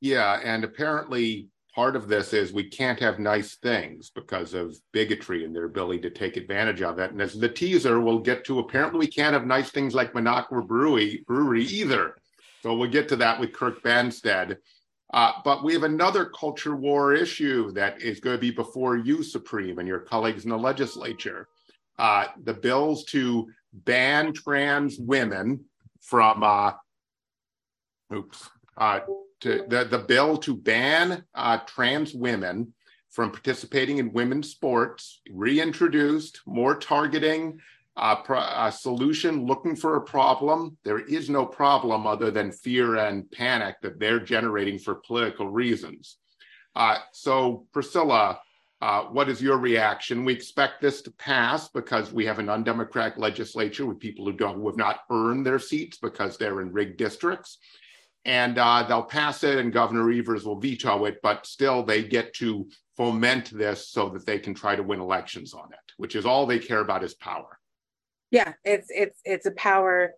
[0.00, 5.44] Yeah, and apparently part of this is we can't have nice things because of bigotry
[5.44, 7.12] and their ability to take advantage of it.
[7.12, 10.66] And as the teaser, we'll get to apparently we can't have nice things like Minocqua
[10.66, 12.16] Brewery, Brewery either.
[12.62, 14.58] So we'll get to that with Kirk Bangstad.
[15.12, 19.22] Uh, but we have another culture war issue that is going to be before you,
[19.22, 21.48] Supreme, and your colleagues in the legislature.
[21.98, 25.64] Uh, the bills to ban trans women
[26.00, 26.72] from, uh,
[28.14, 29.00] oops, uh,
[29.42, 32.72] to the, the bill to ban uh, trans women
[33.10, 37.60] from participating in women's sports, reintroduced more targeting,
[37.96, 40.78] uh, pro- a solution looking for a problem.
[40.82, 46.16] There is no problem other than fear and panic that they're generating for political reasons.
[46.74, 48.40] Uh, so, Priscilla,
[48.80, 50.24] uh, what is your reaction?
[50.24, 54.56] We expect this to pass because we have an undemocratic legislature with people who don't
[54.56, 57.58] who have not earned their seats because they're in rigged districts
[58.24, 61.18] and uh, they'll pass it, and Governor Evers will veto it.
[61.22, 65.54] But still, they get to foment this so that they can try to win elections
[65.54, 67.58] on it, which is all they care about is power.
[68.30, 70.12] Yeah, it's it's it's a power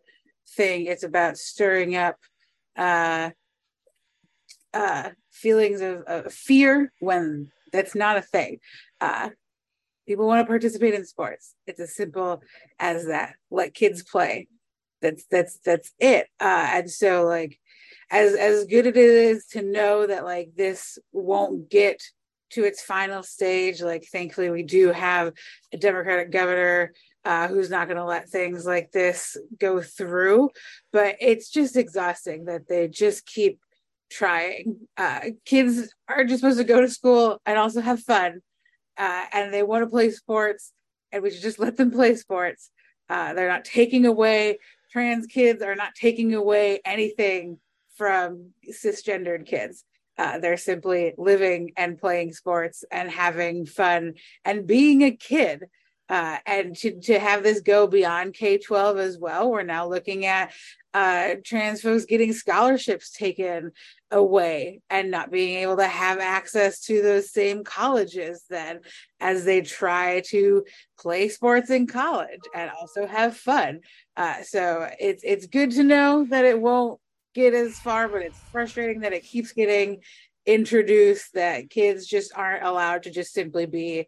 [0.57, 0.87] thing.
[0.87, 2.17] It's about stirring up
[2.77, 3.31] uh,
[4.73, 8.61] uh, feelings of, of fear when that's not a thing.
[9.01, 9.31] Uh,
[10.07, 11.55] people want to participate in sports.
[11.67, 12.43] It's as simple
[12.79, 13.35] as that.
[13.51, 14.49] Let kids play.
[15.01, 16.29] That's that's that's it.
[16.41, 17.59] Uh, and so like
[18.15, 22.01] as as good as it is to know that like this won't get
[22.51, 23.83] to its final stage.
[23.83, 25.33] Like thankfully we do have
[25.73, 26.93] a democratic governor
[27.25, 30.51] uh, who's not going to let things like this go through
[30.93, 33.59] but it's just exhausting that they just keep
[34.11, 34.77] trying.
[34.97, 38.41] Uh, kids are just supposed to go to school and also have fun
[38.99, 40.73] uh, and they want to play sports
[41.11, 42.71] and we should just let them play sports.
[43.09, 44.59] Uh, they're not taking away
[44.93, 47.59] trans kids are not taking away anything
[47.97, 49.85] from cisgendered kids.
[50.17, 54.15] Uh, they're simply living and playing sports and having fun
[54.45, 55.65] and being a kid.
[56.09, 60.27] Uh, and to, to have this go beyond K 12 as well, we're now looking
[60.27, 60.53] at
[60.93, 63.73] uh, trans folks getting scholarships taken
[64.13, 68.79] away and not being able to have access to those same colleges then
[69.19, 70.65] as they try to
[71.01, 73.81] play sports in college and also have fun.
[74.17, 77.01] Uh, so it's it's good to know that it won't
[77.35, 80.01] get as far, but it's frustrating that it keeps getting
[80.47, 84.07] introduced that kids just aren't allowed to just simply be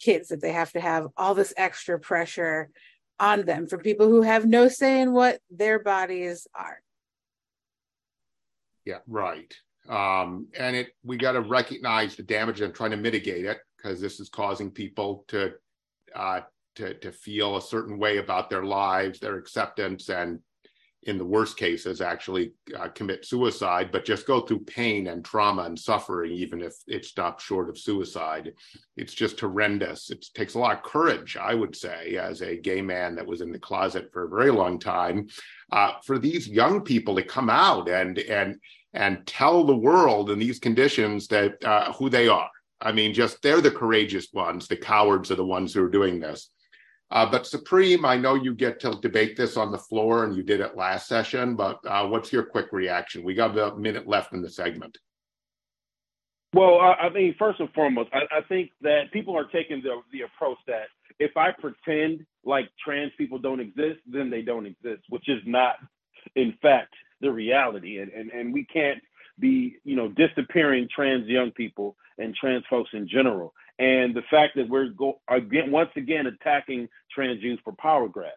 [0.00, 2.70] kids, that they have to have all this extra pressure
[3.20, 6.80] on them for people who have no say in what their bodies are.
[8.84, 9.54] Yeah, right.
[9.88, 14.00] Um, and it we got to recognize the damage and trying to mitigate it because
[14.00, 15.52] this is causing people to
[16.14, 16.40] uh,
[16.76, 20.40] to to feel a certain way about their lives, their acceptance, and
[21.04, 25.62] in the worst cases actually uh, commit suicide but just go through pain and trauma
[25.62, 28.52] and suffering even if it stops short of suicide.
[28.96, 30.10] It's just horrendous.
[30.10, 33.40] It takes a lot of courage i would say as a gay man that was
[33.40, 35.26] in the closet for a very long time
[35.72, 38.56] uh, for these young people to come out and and
[38.94, 42.50] and tell the world in these conditions that uh, who they are.
[42.80, 46.20] I mean just they're the courageous ones the cowards are the ones who are doing
[46.20, 46.50] this
[47.12, 50.42] uh, but Supreme, I know you get to debate this on the floor, and you
[50.42, 51.54] did it last session.
[51.54, 53.22] But uh, what's your quick reaction?
[53.22, 54.96] We got a minute left in the segment.
[56.54, 60.22] Well, I, I first and foremost, I, I, think that people are taking the the
[60.22, 60.86] approach that
[61.18, 65.76] if I pretend like trans people don't exist, then they don't exist, which is not,
[66.34, 67.98] in fact, the reality.
[67.98, 69.02] And and, and we can't
[69.38, 74.56] be, you know, disappearing trans young people and trans folks in general and the fact
[74.56, 78.32] that we're go again once again attacking trans youth for power grabs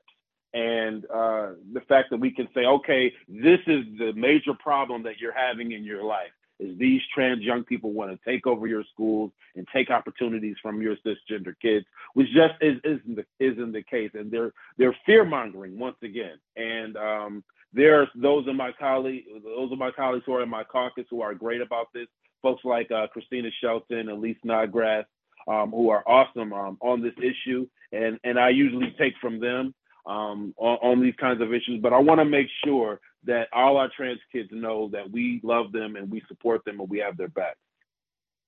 [0.53, 5.19] and uh, the fact that we can say okay this is the major problem that
[5.19, 8.83] you're having in your life is these trans young people want to take over your
[8.93, 13.83] schools and take opportunities from your cisgender kids, which just is, isn't the isn't the
[13.83, 16.37] case, and they're they're fear mongering once again.
[16.55, 20.63] And um, there's those of my colleagues, those of my colleagues who are in my
[20.63, 22.07] caucus who are great about this.
[22.41, 25.05] Folks like uh, Kristina Shelton, Elise Snodgrass,
[25.47, 29.73] um, who are awesome um, on this issue, and and I usually take from them
[30.05, 31.81] um, on, on, these kinds of issues.
[31.81, 35.71] But I want to make sure that all our trans kids know that we love
[35.71, 37.57] them and we support them and we have their back.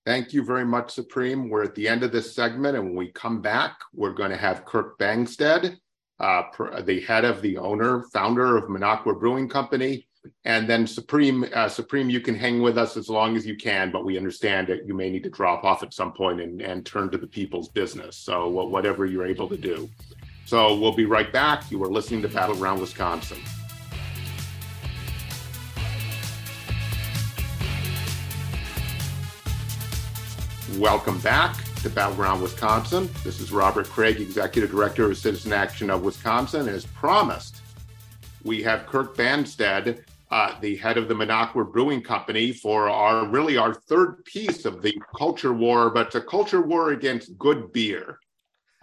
[0.06, 1.50] Thank you very much, Supreme.
[1.50, 4.38] We're at the end of this segment, and when we come back, we're going to
[4.38, 5.78] have Kirk Bangstad,
[6.20, 6.44] uh,
[6.84, 10.08] the head of the owner, founder of Minocqua Brewing Company,
[10.46, 13.92] and then Supreme, uh, Supreme, you can hang with us as long as you can,
[13.92, 16.86] but we understand that you may need to drop off at some point and, and
[16.86, 18.16] turn to the people's business.
[18.18, 19.90] So whatever you're able to do.
[20.46, 21.70] So we'll be right back.
[21.70, 23.40] You are listening to Battleground Wisconsin.
[30.78, 33.10] Welcome back to Battleground Wisconsin.
[33.24, 36.68] This is Robert Craig, Executive Director of Citizen Action of Wisconsin.
[36.68, 37.62] As promised,
[38.44, 43.58] we have Kirk Bangstad, uh, the head of the Minocqua Brewing Company, for our really
[43.58, 48.20] our third piece of the culture war, but a culture war against good beer.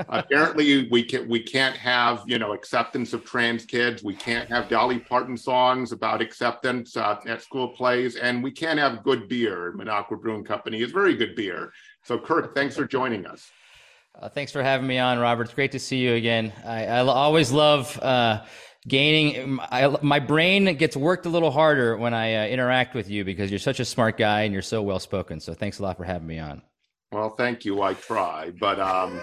[0.09, 4.03] Apparently, we can we can't have you know acceptance of trans kids.
[4.03, 8.79] We can't have Dolly Parton songs about acceptance uh, at school plays, and we can't
[8.79, 9.75] have good beer.
[9.77, 11.73] Minocqua Brewing Company is very good beer.
[12.03, 13.51] So, Kirk, thanks for joining us.
[14.21, 15.45] Uh, thanks for having me on, Robert.
[15.45, 16.53] It's great to see you again.
[16.65, 18.45] I, I always love uh,
[18.87, 23.25] gaining I, my brain gets worked a little harder when i uh, interact with you
[23.25, 25.41] because you're such a smart guy and you're so well spoken.
[25.41, 26.63] So thanks a lot for having me on.
[27.13, 27.83] Well thank you.
[27.83, 29.21] I try but um,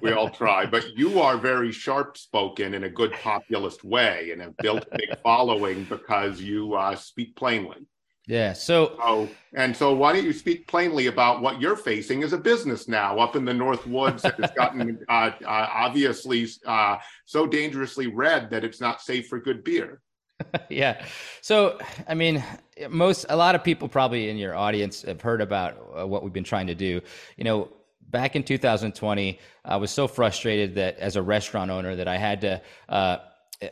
[0.00, 0.66] we all try.
[0.66, 4.96] But you are very sharp spoken in a good populist way and have built a
[4.96, 7.86] big following because you uh, speak plainly
[8.26, 8.52] yeah.
[8.52, 12.38] So, oh, and so why don't you speak plainly about what you're facing as a
[12.38, 17.46] business now up in the North Woods that has gotten uh, uh, obviously uh, so
[17.46, 20.00] dangerously red that it's not safe for good beer?
[20.68, 21.04] yeah.
[21.40, 22.42] So, I mean,
[22.88, 26.32] most, a lot of people probably in your audience have heard about uh, what we've
[26.32, 27.00] been trying to do.
[27.36, 27.68] You know,
[28.10, 32.40] back in 2020, I was so frustrated that as a restaurant owner that I had
[32.42, 33.18] to, uh,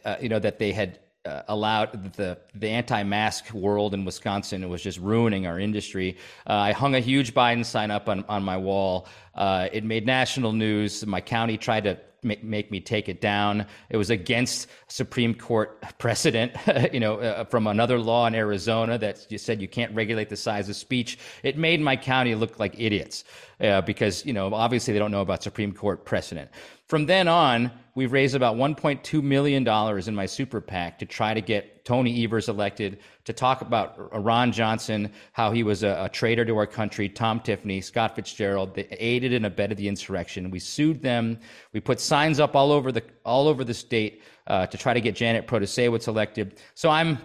[0.04, 4.82] uh, you know, that they had uh, allowed the the anti-mask world in Wisconsin was
[4.82, 6.16] just ruining our industry.
[6.46, 9.06] Uh, I hung a huge Biden sign up on on my wall.
[9.34, 11.06] Uh, it made national news.
[11.06, 13.66] My county tried to make, make me take it down.
[13.90, 16.52] It was against Supreme Court precedent,
[16.92, 20.36] you know, uh, from another law in Arizona that you said you can't regulate the
[20.36, 21.18] size of speech.
[21.42, 23.24] It made my county look like idiots
[23.60, 26.50] uh, because, you know, obviously they don't know about Supreme Court precedent.
[26.86, 29.68] From then on, we've raised about $1.2 million
[30.08, 34.52] in my super PAC to try to get Tony Evers elected, to talk about Ron
[34.52, 38.74] Johnson, how he was a, a traitor to our country, Tom Tiffany, Scott Fitzgerald.
[38.74, 40.50] They aided and abetted the insurrection.
[40.50, 41.38] We sued them.
[41.72, 45.00] We put signs up all over the, all over the state uh, to try to
[45.00, 46.60] get Janet Protasiewicz elected.
[46.74, 47.18] So I'm,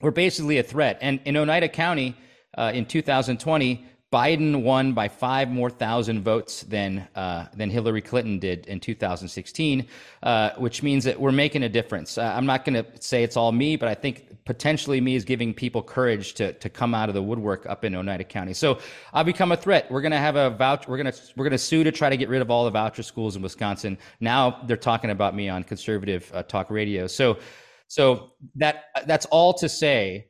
[0.00, 0.98] we're basically a threat.
[1.00, 2.16] And in Oneida County
[2.56, 8.38] uh, in 2020, Biden won by five more thousand votes than uh, than Hillary Clinton
[8.38, 9.88] did in 2016,
[10.22, 12.16] uh, which means that we're making a difference.
[12.16, 15.24] Uh, I'm not going to say it's all me, but I think potentially me is
[15.24, 18.54] giving people courage to to come out of the woodwork up in Oneida County.
[18.54, 18.78] So
[19.12, 19.90] I'll become a threat.
[19.90, 20.88] We're gonna have a voucher.
[20.88, 23.34] We're gonna we're gonna sue to try to get rid of all the voucher schools
[23.34, 23.98] in Wisconsin.
[24.20, 27.08] Now they're talking about me on conservative uh, talk radio.
[27.08, 27.38] So
[27.88, 30.28] so that that's all to say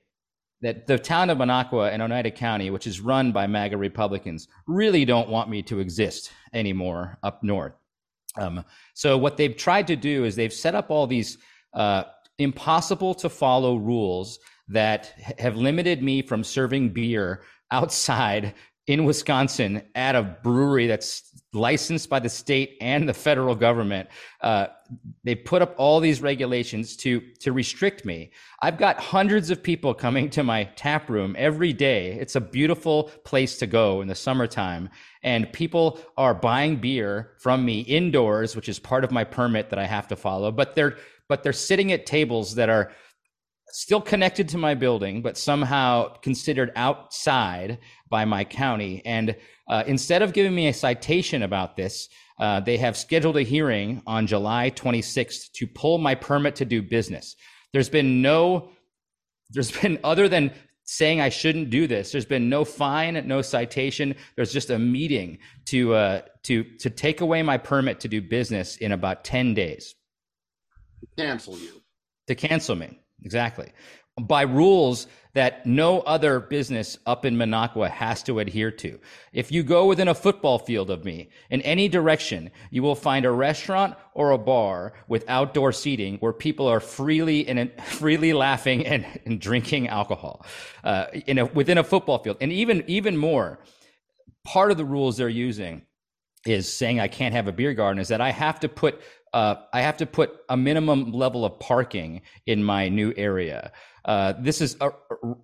[0.65, 5.05] that the town of Minocqua and Oneida County, which is run by MAGA Republicans, really
[5.05, 7.75] don't want me to exist anymore up north.
[8.37, 11.37] Um, so what they've tried to do is they've set up all these
[11.75, 12.05] uh,
[12.39, 14.39] impossible to follow rules
[14.69, 18.55] that have limited me from serving beer outside
[18.87, 21.23] in Wisconsin at a brewery that's
[21.55, 24.09] licensed by the state and the federal government.
[24.43, 24.67] Uh,
[25.23, 28.31] they put up all these regulations to to restrict me.
[28.61, 32.13] I've got hundreds of people coming to my tap room every day.
[32.21, 34.91] It's a beautiful place to go in the summertime,
[35.23, 39.79] and people are buying beer from me indoors, which is part of my permit that
[39.79, 40.51] I have to follow.
[40.51, 42.93] But they're but they're sitting at tables that are
[43.75, 47.79] still connected to my building, but somehow considered outside
[48.09, 49.03] by my county.
[49.05, 49.37] And
[49.69, 54.03] uh, instead of giving me a citation about this, uh, they have scheduled a hearing
[54.07, 57.37] on July 26th to pull my permit to do business.
[57.73, 58.71] There's been no,
[59.51, 60.53] there's been other than
[60.85, 62.13] saying I shouldn't do this.
[62.13, 64.15] There's been no fine, no citation.
[64.37, 68.77] There's just a meeting to uh, to to take away my permit to do business
[68.77, 69.95] in about 10 days.
[71.17, 71.83] Cancel you.
[72.29, 72.99] To cancel me.
[73.23, 73.73] Exactly.
[74.21, 78.99] By rules that no other business up in Minocqua has to adhere to.
[79.33, 83.27] If you go within a football field of me in any direction, you will find
[83.27, 88.87] a restaurant or a bar with outdoor seating where people are freely and freely laughing
[88.87, 90.47] and, and drinking alcohol
[90.85, 92.37] uh, in a, within a football field.
[92.41, 93.59] And even even more,
[94.45, 95.83] part of the rules they're using
[96.47, 99.01] is saying I can't have a beer garden is that I have to put
[99.35, 103.73] uh, I have to put a minimum level of parking in my new area.
[104.05, 104.91] Uh, this is uh,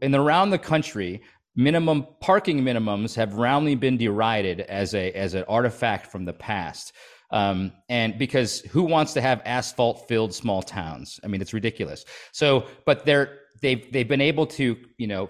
[0.00, 1.22] in around the country.
[1.56, 6.92] Minimum parking minimums have roundly been derided as a as an artifact from the past.
[7.32, 11.18] Um, and because who wants to have asphalt filled small towns?
[11.24, 12.04] I mean, it's ridiculous.
[12.30, 15.28] So, but they're they've they've been able to you know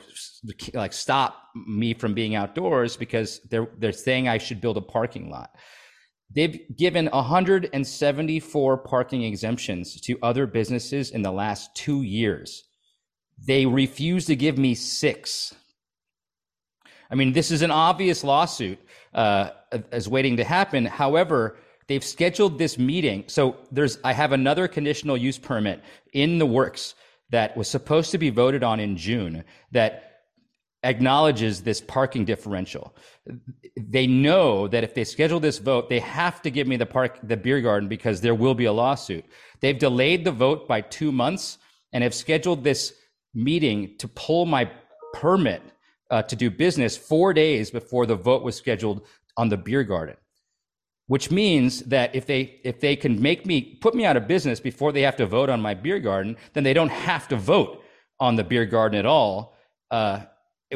[0.74, 5.30] like stop me from being outdoors because they're they're saying I should build a parking
[5.30, 5.56] lot.
[6.34, 12.64] They've given 174 parking exemptions to other businesses in the last two years.
[13.44, 15.54] They refuse to give me six.
[17.10, 18.78] I mean, this is an obvious lawsuit
[19.12, 19.50] uh,
[19.90, 20.84] as waiting to happen.
[20.86, 21.56] However,
[21.88, 23.24] they've scheduled this meeting.
[23.26, 26.94] So there's, I have another conditional use permit in the works
[27.30, 30.09] that was supposed to be voted on in June that
[30.82, 32.94] acknowledges this parking differential.
[33.76, 37.18] They know that if they schedule this vote, they have to give me the park,
[37.22, 39.24] the beer garden, because there will be a lawsuit.
[39.60, 41.58] They've delayed the vote by two months
[41.92, 42.94] and have scheduled this
[43.34, 44.70] meeting to pull my
[45.12, 45.62] permit
[46.10, 49.06] uh, to do business four days before the vote was scheduled
[49.36, 50.16] on the beer garden.
[51.06, 54.60] Which means that if they if they can make me put me out of business
[54.60, 57.82] before they have to vote on my beer garden, then they don't have to vote
[58.20, 59.56] on the beer garden at all.
[59.90, 60.20] Uh,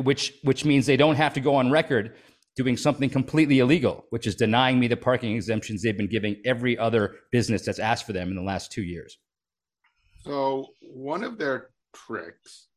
[0.03, 2.15] which which means they don't have to go on record
[2.57, 6.79] doing something completely illegal, which is denying me the parking exemptions they've been giving every
[6.79, 9.19] other business that's asked for them in the last two years.
[10.21, 12.69] So one of their tricks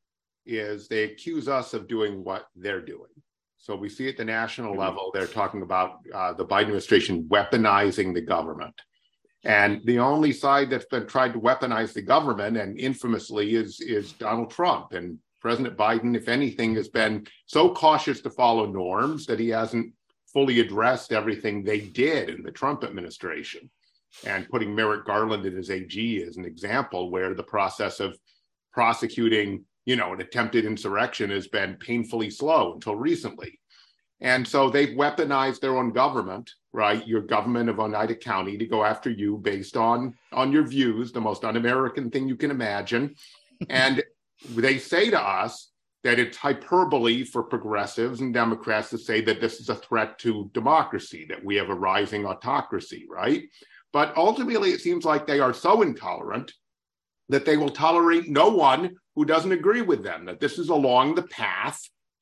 [0.45, 3.11] is they accuse us of doing what they're doing.
[3.57, 4.82] So we see at the national mm-hmm.
[4.82, 8.74] level, they're talking about uh, the Biden administration weaponizing the government.
[9.43, 14.13] And the only side that's been tried to weaponize the government, and infamously, is is
[14.13, 14.93] Donald Trump.
[14.93, 19.93] And President Biden, if anything, has been so cautious to follow norms that he hasn't
[20.33, 23.69] fully addressed everything they did in the Trump administration.
[24.25, 28.17] And putting Merrick Garland in his AG as an example, where the process of
[28.71, 33.59] prosecuting, you know, an attempted insurrection has been painfully slow until recently.
[34.19, 37.05] And so they've weaponized their own government, right?
[37.07, 41.21] Your government of Oneida County to go after you based on on your views, the
[41.21, 43.13] most un-American thing you can imagine.
[43.69, 44.03] And
[44.49, 45.71] they say to us
[46.03, 50.49] that it's hyperbole for progressives and Democrats to say that this is a threat to
[50.53, 53.43] democracy, that we have a rising autocracy, right?
[53.93, 56.53] But ultimately, it seems like they are so intolerant
[57.29, 61.15] that they will tolerate no one who doesn't agree with them, that this is along
[61.15, 61.81] the path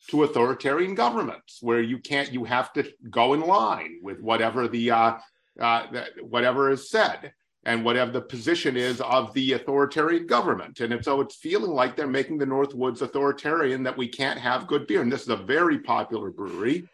[0.09, 4.91] to authoritarian governments where you can't, you have to go in line with whatever the,
[4.91, 5.17] uh,
[5.59, 5.85] uh,
[6.21, 7.33] whatever is said
[7.65, 10.79] and whatever the position is of the authoritarian government.
[10.79, 14.85] And so it's feeling like they're making the Northwoods authoritarian that we can't have good
[14.85, 15.01] beer.
[15.01, 16.87] And this is a very popular brewery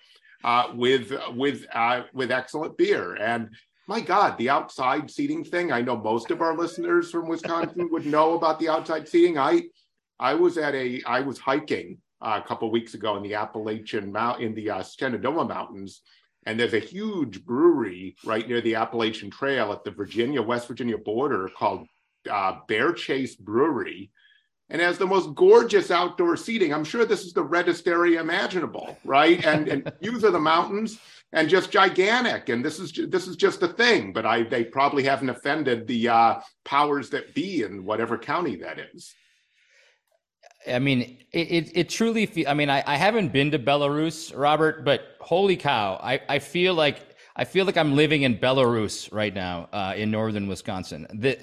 [0.44, 3.16] uh, with with uh, with excellent beer.
[3.16, 3.50] And
[3.88, 5.72] my God, the outside seating thing.
[5.72, 9.38] I know most of our listeners from Wisconsin would know about the outside seating.
[9.38, 9.64] I
[10.20, 14.12] I was at a I was hiking uh, a couple weeks ago in the Appalachian
[14.12, 16.02] Mount in the uh, Shenandoah Mountains,
[16.46, 20.98] and there's a huge brewery right near the Appalachian Trail at the Virginia West Virginia
[20.98, 21.88] border called
[22.30, 24.12] uh, Bear Chase Brewery,
[24.70, 26.74] and has the most gorgeous outdoor seating.
[26.74, 29.44] I'm sure this is the reddest area imaginable, right?
[29.46, 31.00] And and views of the mountains
[31.34, 32.50] and just gigantic.
[32.50, 34.14] And this is this is just a thing.
[34.14, 38.80] But I they probably haven't offended the uh, powers that be in whatever county that
[38.94, 39.14] is.
[40.68, 44.38] I mean, it, it, it truly feel, I mean, I, I haven't been to Belarus,
[44.38, 49.12] Robert, but holy cow, I, I feel like, I feel like I'm living in Belarus
[49.12, 51.08] right now, uh, in northern Wisconsin.
[51.14, 51.40] The,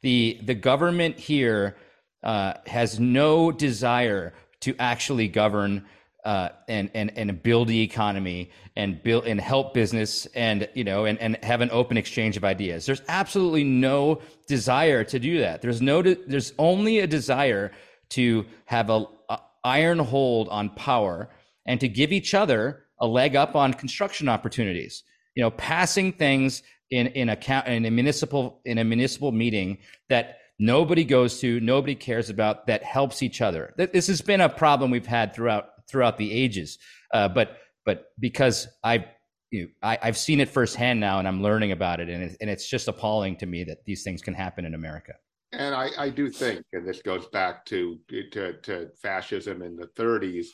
[0.00, 1.76] the, the government here,
[2.22, 5.84] uh, has no desire to actually govern,
[6.24, 11.04] uh, and, and, and build the economy and build and help business and, you know,
[11.04, 12.86] and, and have an open exchange of ideas.
[12.86, 15.62] There's absolutely no desire to do that.
[15.62, 17.72] There's no, de- there's only a desire
[18.12, 21.30] to have a, a iron hold on power
[21.66, 25.02] and to give each other a leg up on construction opportunities.
[25.34, 30.38] You know, passing things in in a in a municipal in a municipal meeting that
[30.58, 33.74] nobody goes to, nobody cares about, that helps each other.
[33.76, 36.78] This has been a problem we've had throughout throughout the ages.
[37.12, 39.04] Uh, but but because I've
[39.50, 42.36] you know, I, have seen it firsthand now, and I'm learning about it, and it,
[42.40, 45.12] and it's just appalling to me that these things can happen in America.
[45.52, 49.86] And I, I do think, and this goes back to, to, to fascism in the
[49.98, 50.46] 30s,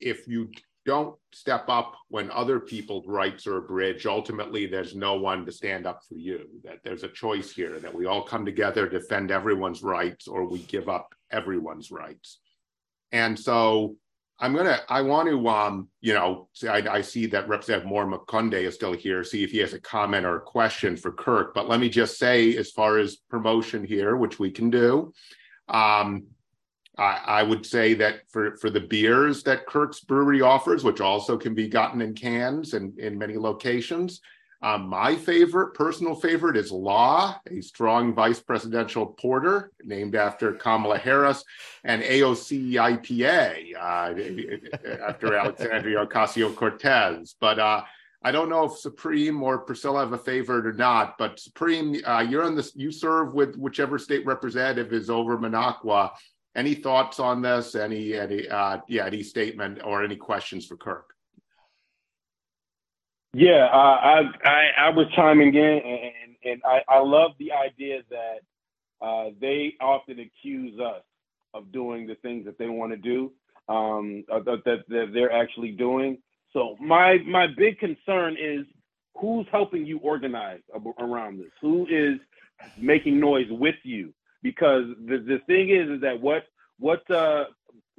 [0.00, 0.50] if you
[0.84, 5.86] don't step up when other people's rights are abridged, ultimately there's no one to stand
[5.86, 6.46] up for you.
[6.64, 10.60] That there's a choice here that we all come together, defend everyone's rights, or we
[10.60, 12.40] give up everyone's rights.
[13.12, 13.96] And so
[14.40, 14.80] I'm gonna.
[14.88, 15.48] I want to.
[15.48, 19.24] Um, you know, I, I see that Representative Moore Omokunde is still here.
[19.24, 21.54] See if he has a comment or a question for Kirk.
[21.54, 25.12] But let me just say, as far as promotion here, which we can do,
[25.68, 26.26] um,
[26.96, 31.36] I, I would say that for for the beers that Kirk's Brewery offers, which also
[31.36, 34.20] can be gotten in cans and in many locations,
[34.60, 40.98] um, my favorite, personal favorite, is Law, a strong vice presidential porter named after Kamala
[40.98, 41.44] Harris,
[41.84, 47.36] and AOC IPA uh, after Alexandria Ocasio Cortez.
[47.40, 47.82] But uh,
[48.22, 51.16] I don't know if Supreme or Priscilla have a favorite or not.
[51.18, 52.72] But Supreme, uh, you're on this.
[52.74, 56.10] You serve with whichever state representative is over Minocqua.
[56.56, 57.76] Any thoughts on this?
[57.76, 61.14] Any any uh, yeah any statement or any questions for Kirk?
[63.38, 68.00] Yeah, uh, I, I I was chiming in, and and I, I love the idea
[68.10, 68.40] that
[69.00, 71.04] uh, they often accuse us
[71.54, 73.32] of doing the things that they want to do,
[73.68, 76.18] um, that, that they're actually doing.
[76.52, 78.66] So my my big concern is
[79.16, 80.62] who's helping you organize
[80.98, 81.52] around this?
[81.60, 82.18] Who is
[82.76, 84.12] making noise with you?
[84.42, 86.42] Because the the thing is, is that what
[86.80, 87.44] what uh,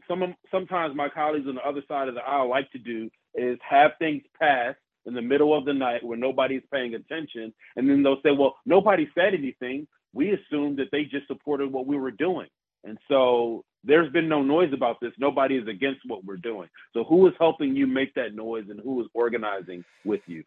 [0.06, 3.58] some sometimes my colleagues on the other side of the aisle like to do is
[3.70, 4.76] have things pass
[5.06, 7.54] in the middle of the night where nobody's paying attention.
[7.76, 9.88] And then they'll say, well, nobody said anything.
[10.14, 12.47] We assumed that they just supported what we were doing.
[12.84, 15.12] And so there's been no noise about this.
[15.18, 16.70] Nobody is against what we're doing.
[16.93, 20.43] So who is helping you make that noise and who is organizing with you?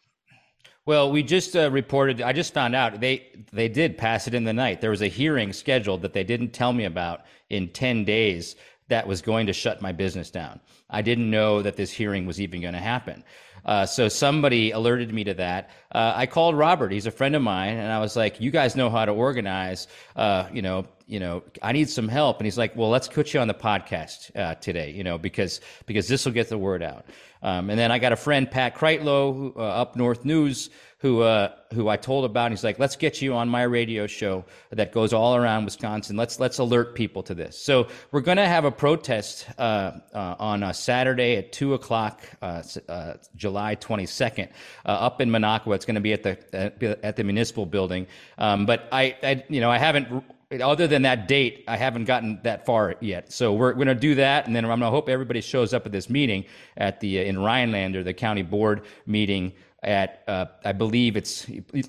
[0.84, 2.20] Well, we just uh, reported.
[2.22, 4.80] I just found out they they did pass it in the night.
[4.80, 8.56] There was a hearing scheduled that they didn't tell me about in ten days
[8.88, 10.60] that was going to shut my business down.
[10.90, 13.22] I didn't know that this hearing was even going to happen.
[13.64, 15.70] Uh, so somebody alerted me to that.
[15.90, 16.90] Uh, I called Robert.
[16.90, 19.86] He's a friend of mine, and I was like, "You guys know how to organize.
[20.16, 23.32] Uh, you know, you know, I need some help." And he's like, "Well, let's put
[23.34, 24.90] you on the podcast uh, today.
[24.90, 27.06] You know, because because this will get the word out."
[27.42, 31.22] Um, and then I got a friend, Pat Kreitlow, who, uh, up North News, who
[31.22, 32.46] uh, who I told about.
[32.46, 36.16] And he's like, "Let's get you on my radio show that goes all around Wisconsin.
[36.16, 40.36] Let's let's alert people to this." So we're going to have a protest uh, uh,
[40.38, 44.50] on a Saturday at two o'clock, uh, uh, July twenty second,
[44.86, 45.74] uh, up in Minocqua.
[45.74, 48.06] It's going to be at the at the municipal building.
[48.38, 50.24] Um, but I, I, you know, I haven't
[50.60, 53.32] other than that date, I haven't gotten that far yet.
[53.32, 55.86] So we're going to do that, and then I'm going to hope everybody shows up
[55.86, 56.44] at this meeting
[56.76, 61.46] at the in Rhinelander, the county board meeting at uh, I believe it's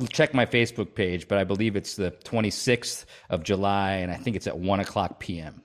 [0.09, 4.35] check my Facebook page, but I believe it's the 26th of July, and I think
[4.35, 5.61] it's at one o'clock p.m.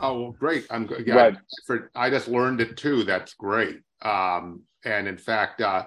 [0.00, 0.66] Oh, well, great!
[0.70, 1.36] I'm yeah, right.
[1.66, 3.04] for, I just learned it too.
[3.04, 3.80] That's great.
[4.02, 5.84] Um, and in fact, uh,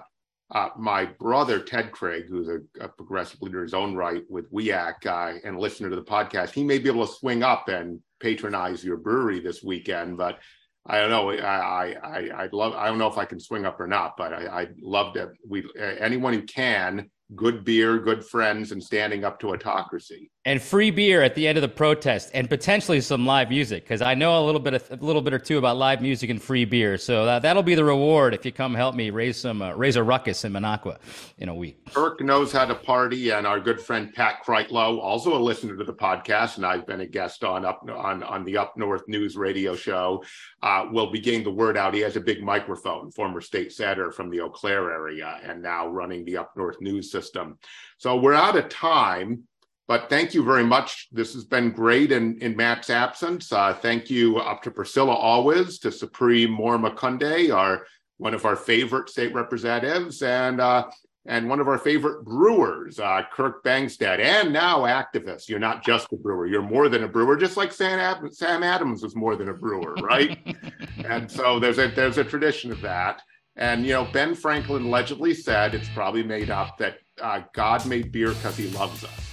[0.54, 4.50] uh, my brother Ted Craig, who's a, a, progressive leader in his own right with
[4.50, 8.00] WEAC uh, and listener to the podcast, he may be able to swing up and
[8.18, 10.16] patronize your brewery this weekend.
[10.16, 10.38] But
[10.86, 11.30] I don't know.
[11.30, 12.72] I I I'd love.
[12.72, 15.32] I don't know if I can swing up or not, but I, I'd love to.
[15.46, 20.30] We anyone who can, good beer, good friends, and standing up to autocracy.
[20.48, 24.00] And free beer at the end of the protest, and potentially some live music because
[24.00, 26.40] I know a little bit of, a little bit or two about live music and
[26.40, 26.96] free beer.
[26.96, 29.96] So that, that'll be the reward if you come help me raise some uh, raise
[29.96, 31.00] a ruckus in Minocqua
[31.36, 31.84] in a week.
[31.92, 35.84] Kirk knows how to party, and our good friend Pat Kreitlow, also a listener to
[35.84, 39.36] the podcast, and I've been a guest on up on on the Up North News
[39.36, 40.24] radio show.
[40.62, 41.92] Uh, will be getting the word out.
[41.92, 45.86] He has a big microphone, former state senator from the Eau Claire area, and now
[45.88, 47.58] running the Up North News system.
[47.98, 49.46] So we're out of time.
[49.88, 51.08] But thank you very much.
[51.10, 53.50] This has been great in, in Matt's absence.
[53.50, 57.86] Uh, thank you up to Priscilla Always, to Supreme Moore-Omokunde, our
[58.18, 60.90] one of our favorite state representatives, and uh,
[61.24, 65.48] and one of our favorite brewers, uh, Kirk Bangstad, and now activist.
[65.48, 67.36] You're not just a brewer; you're more than a brewer.
[67.36, 70.38] Just like Sam, Ad- Sam Adams was more than a brewer, right?
[71.06, 73.22] and so there's a there's a tradition of that.
[73.56, 78.12] And you know, Ben Franklin allegedly said it's probably made up that uh, God made
[78.12, 79.27] beer because He loves us.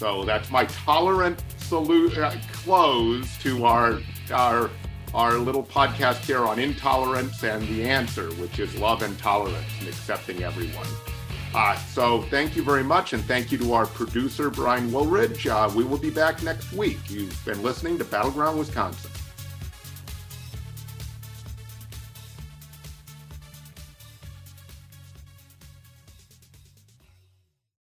[0.00, 4.00] So that's my tolerant salute uh, close to our
[4.32, 4.70] our
[5.12, 9.88] our little podcast here on intolerance and the answer, which is love and tolerance and
[9.88, 10.86] accepting everyone.
[11.54, 15.46] Uh, so thank you very much, and thank you to our producer Brian Woolridge.
[15.46, 16.98] Uh, we will be back next week.
[17.10, 19.10] You've been listening to Battleground Wisconsin.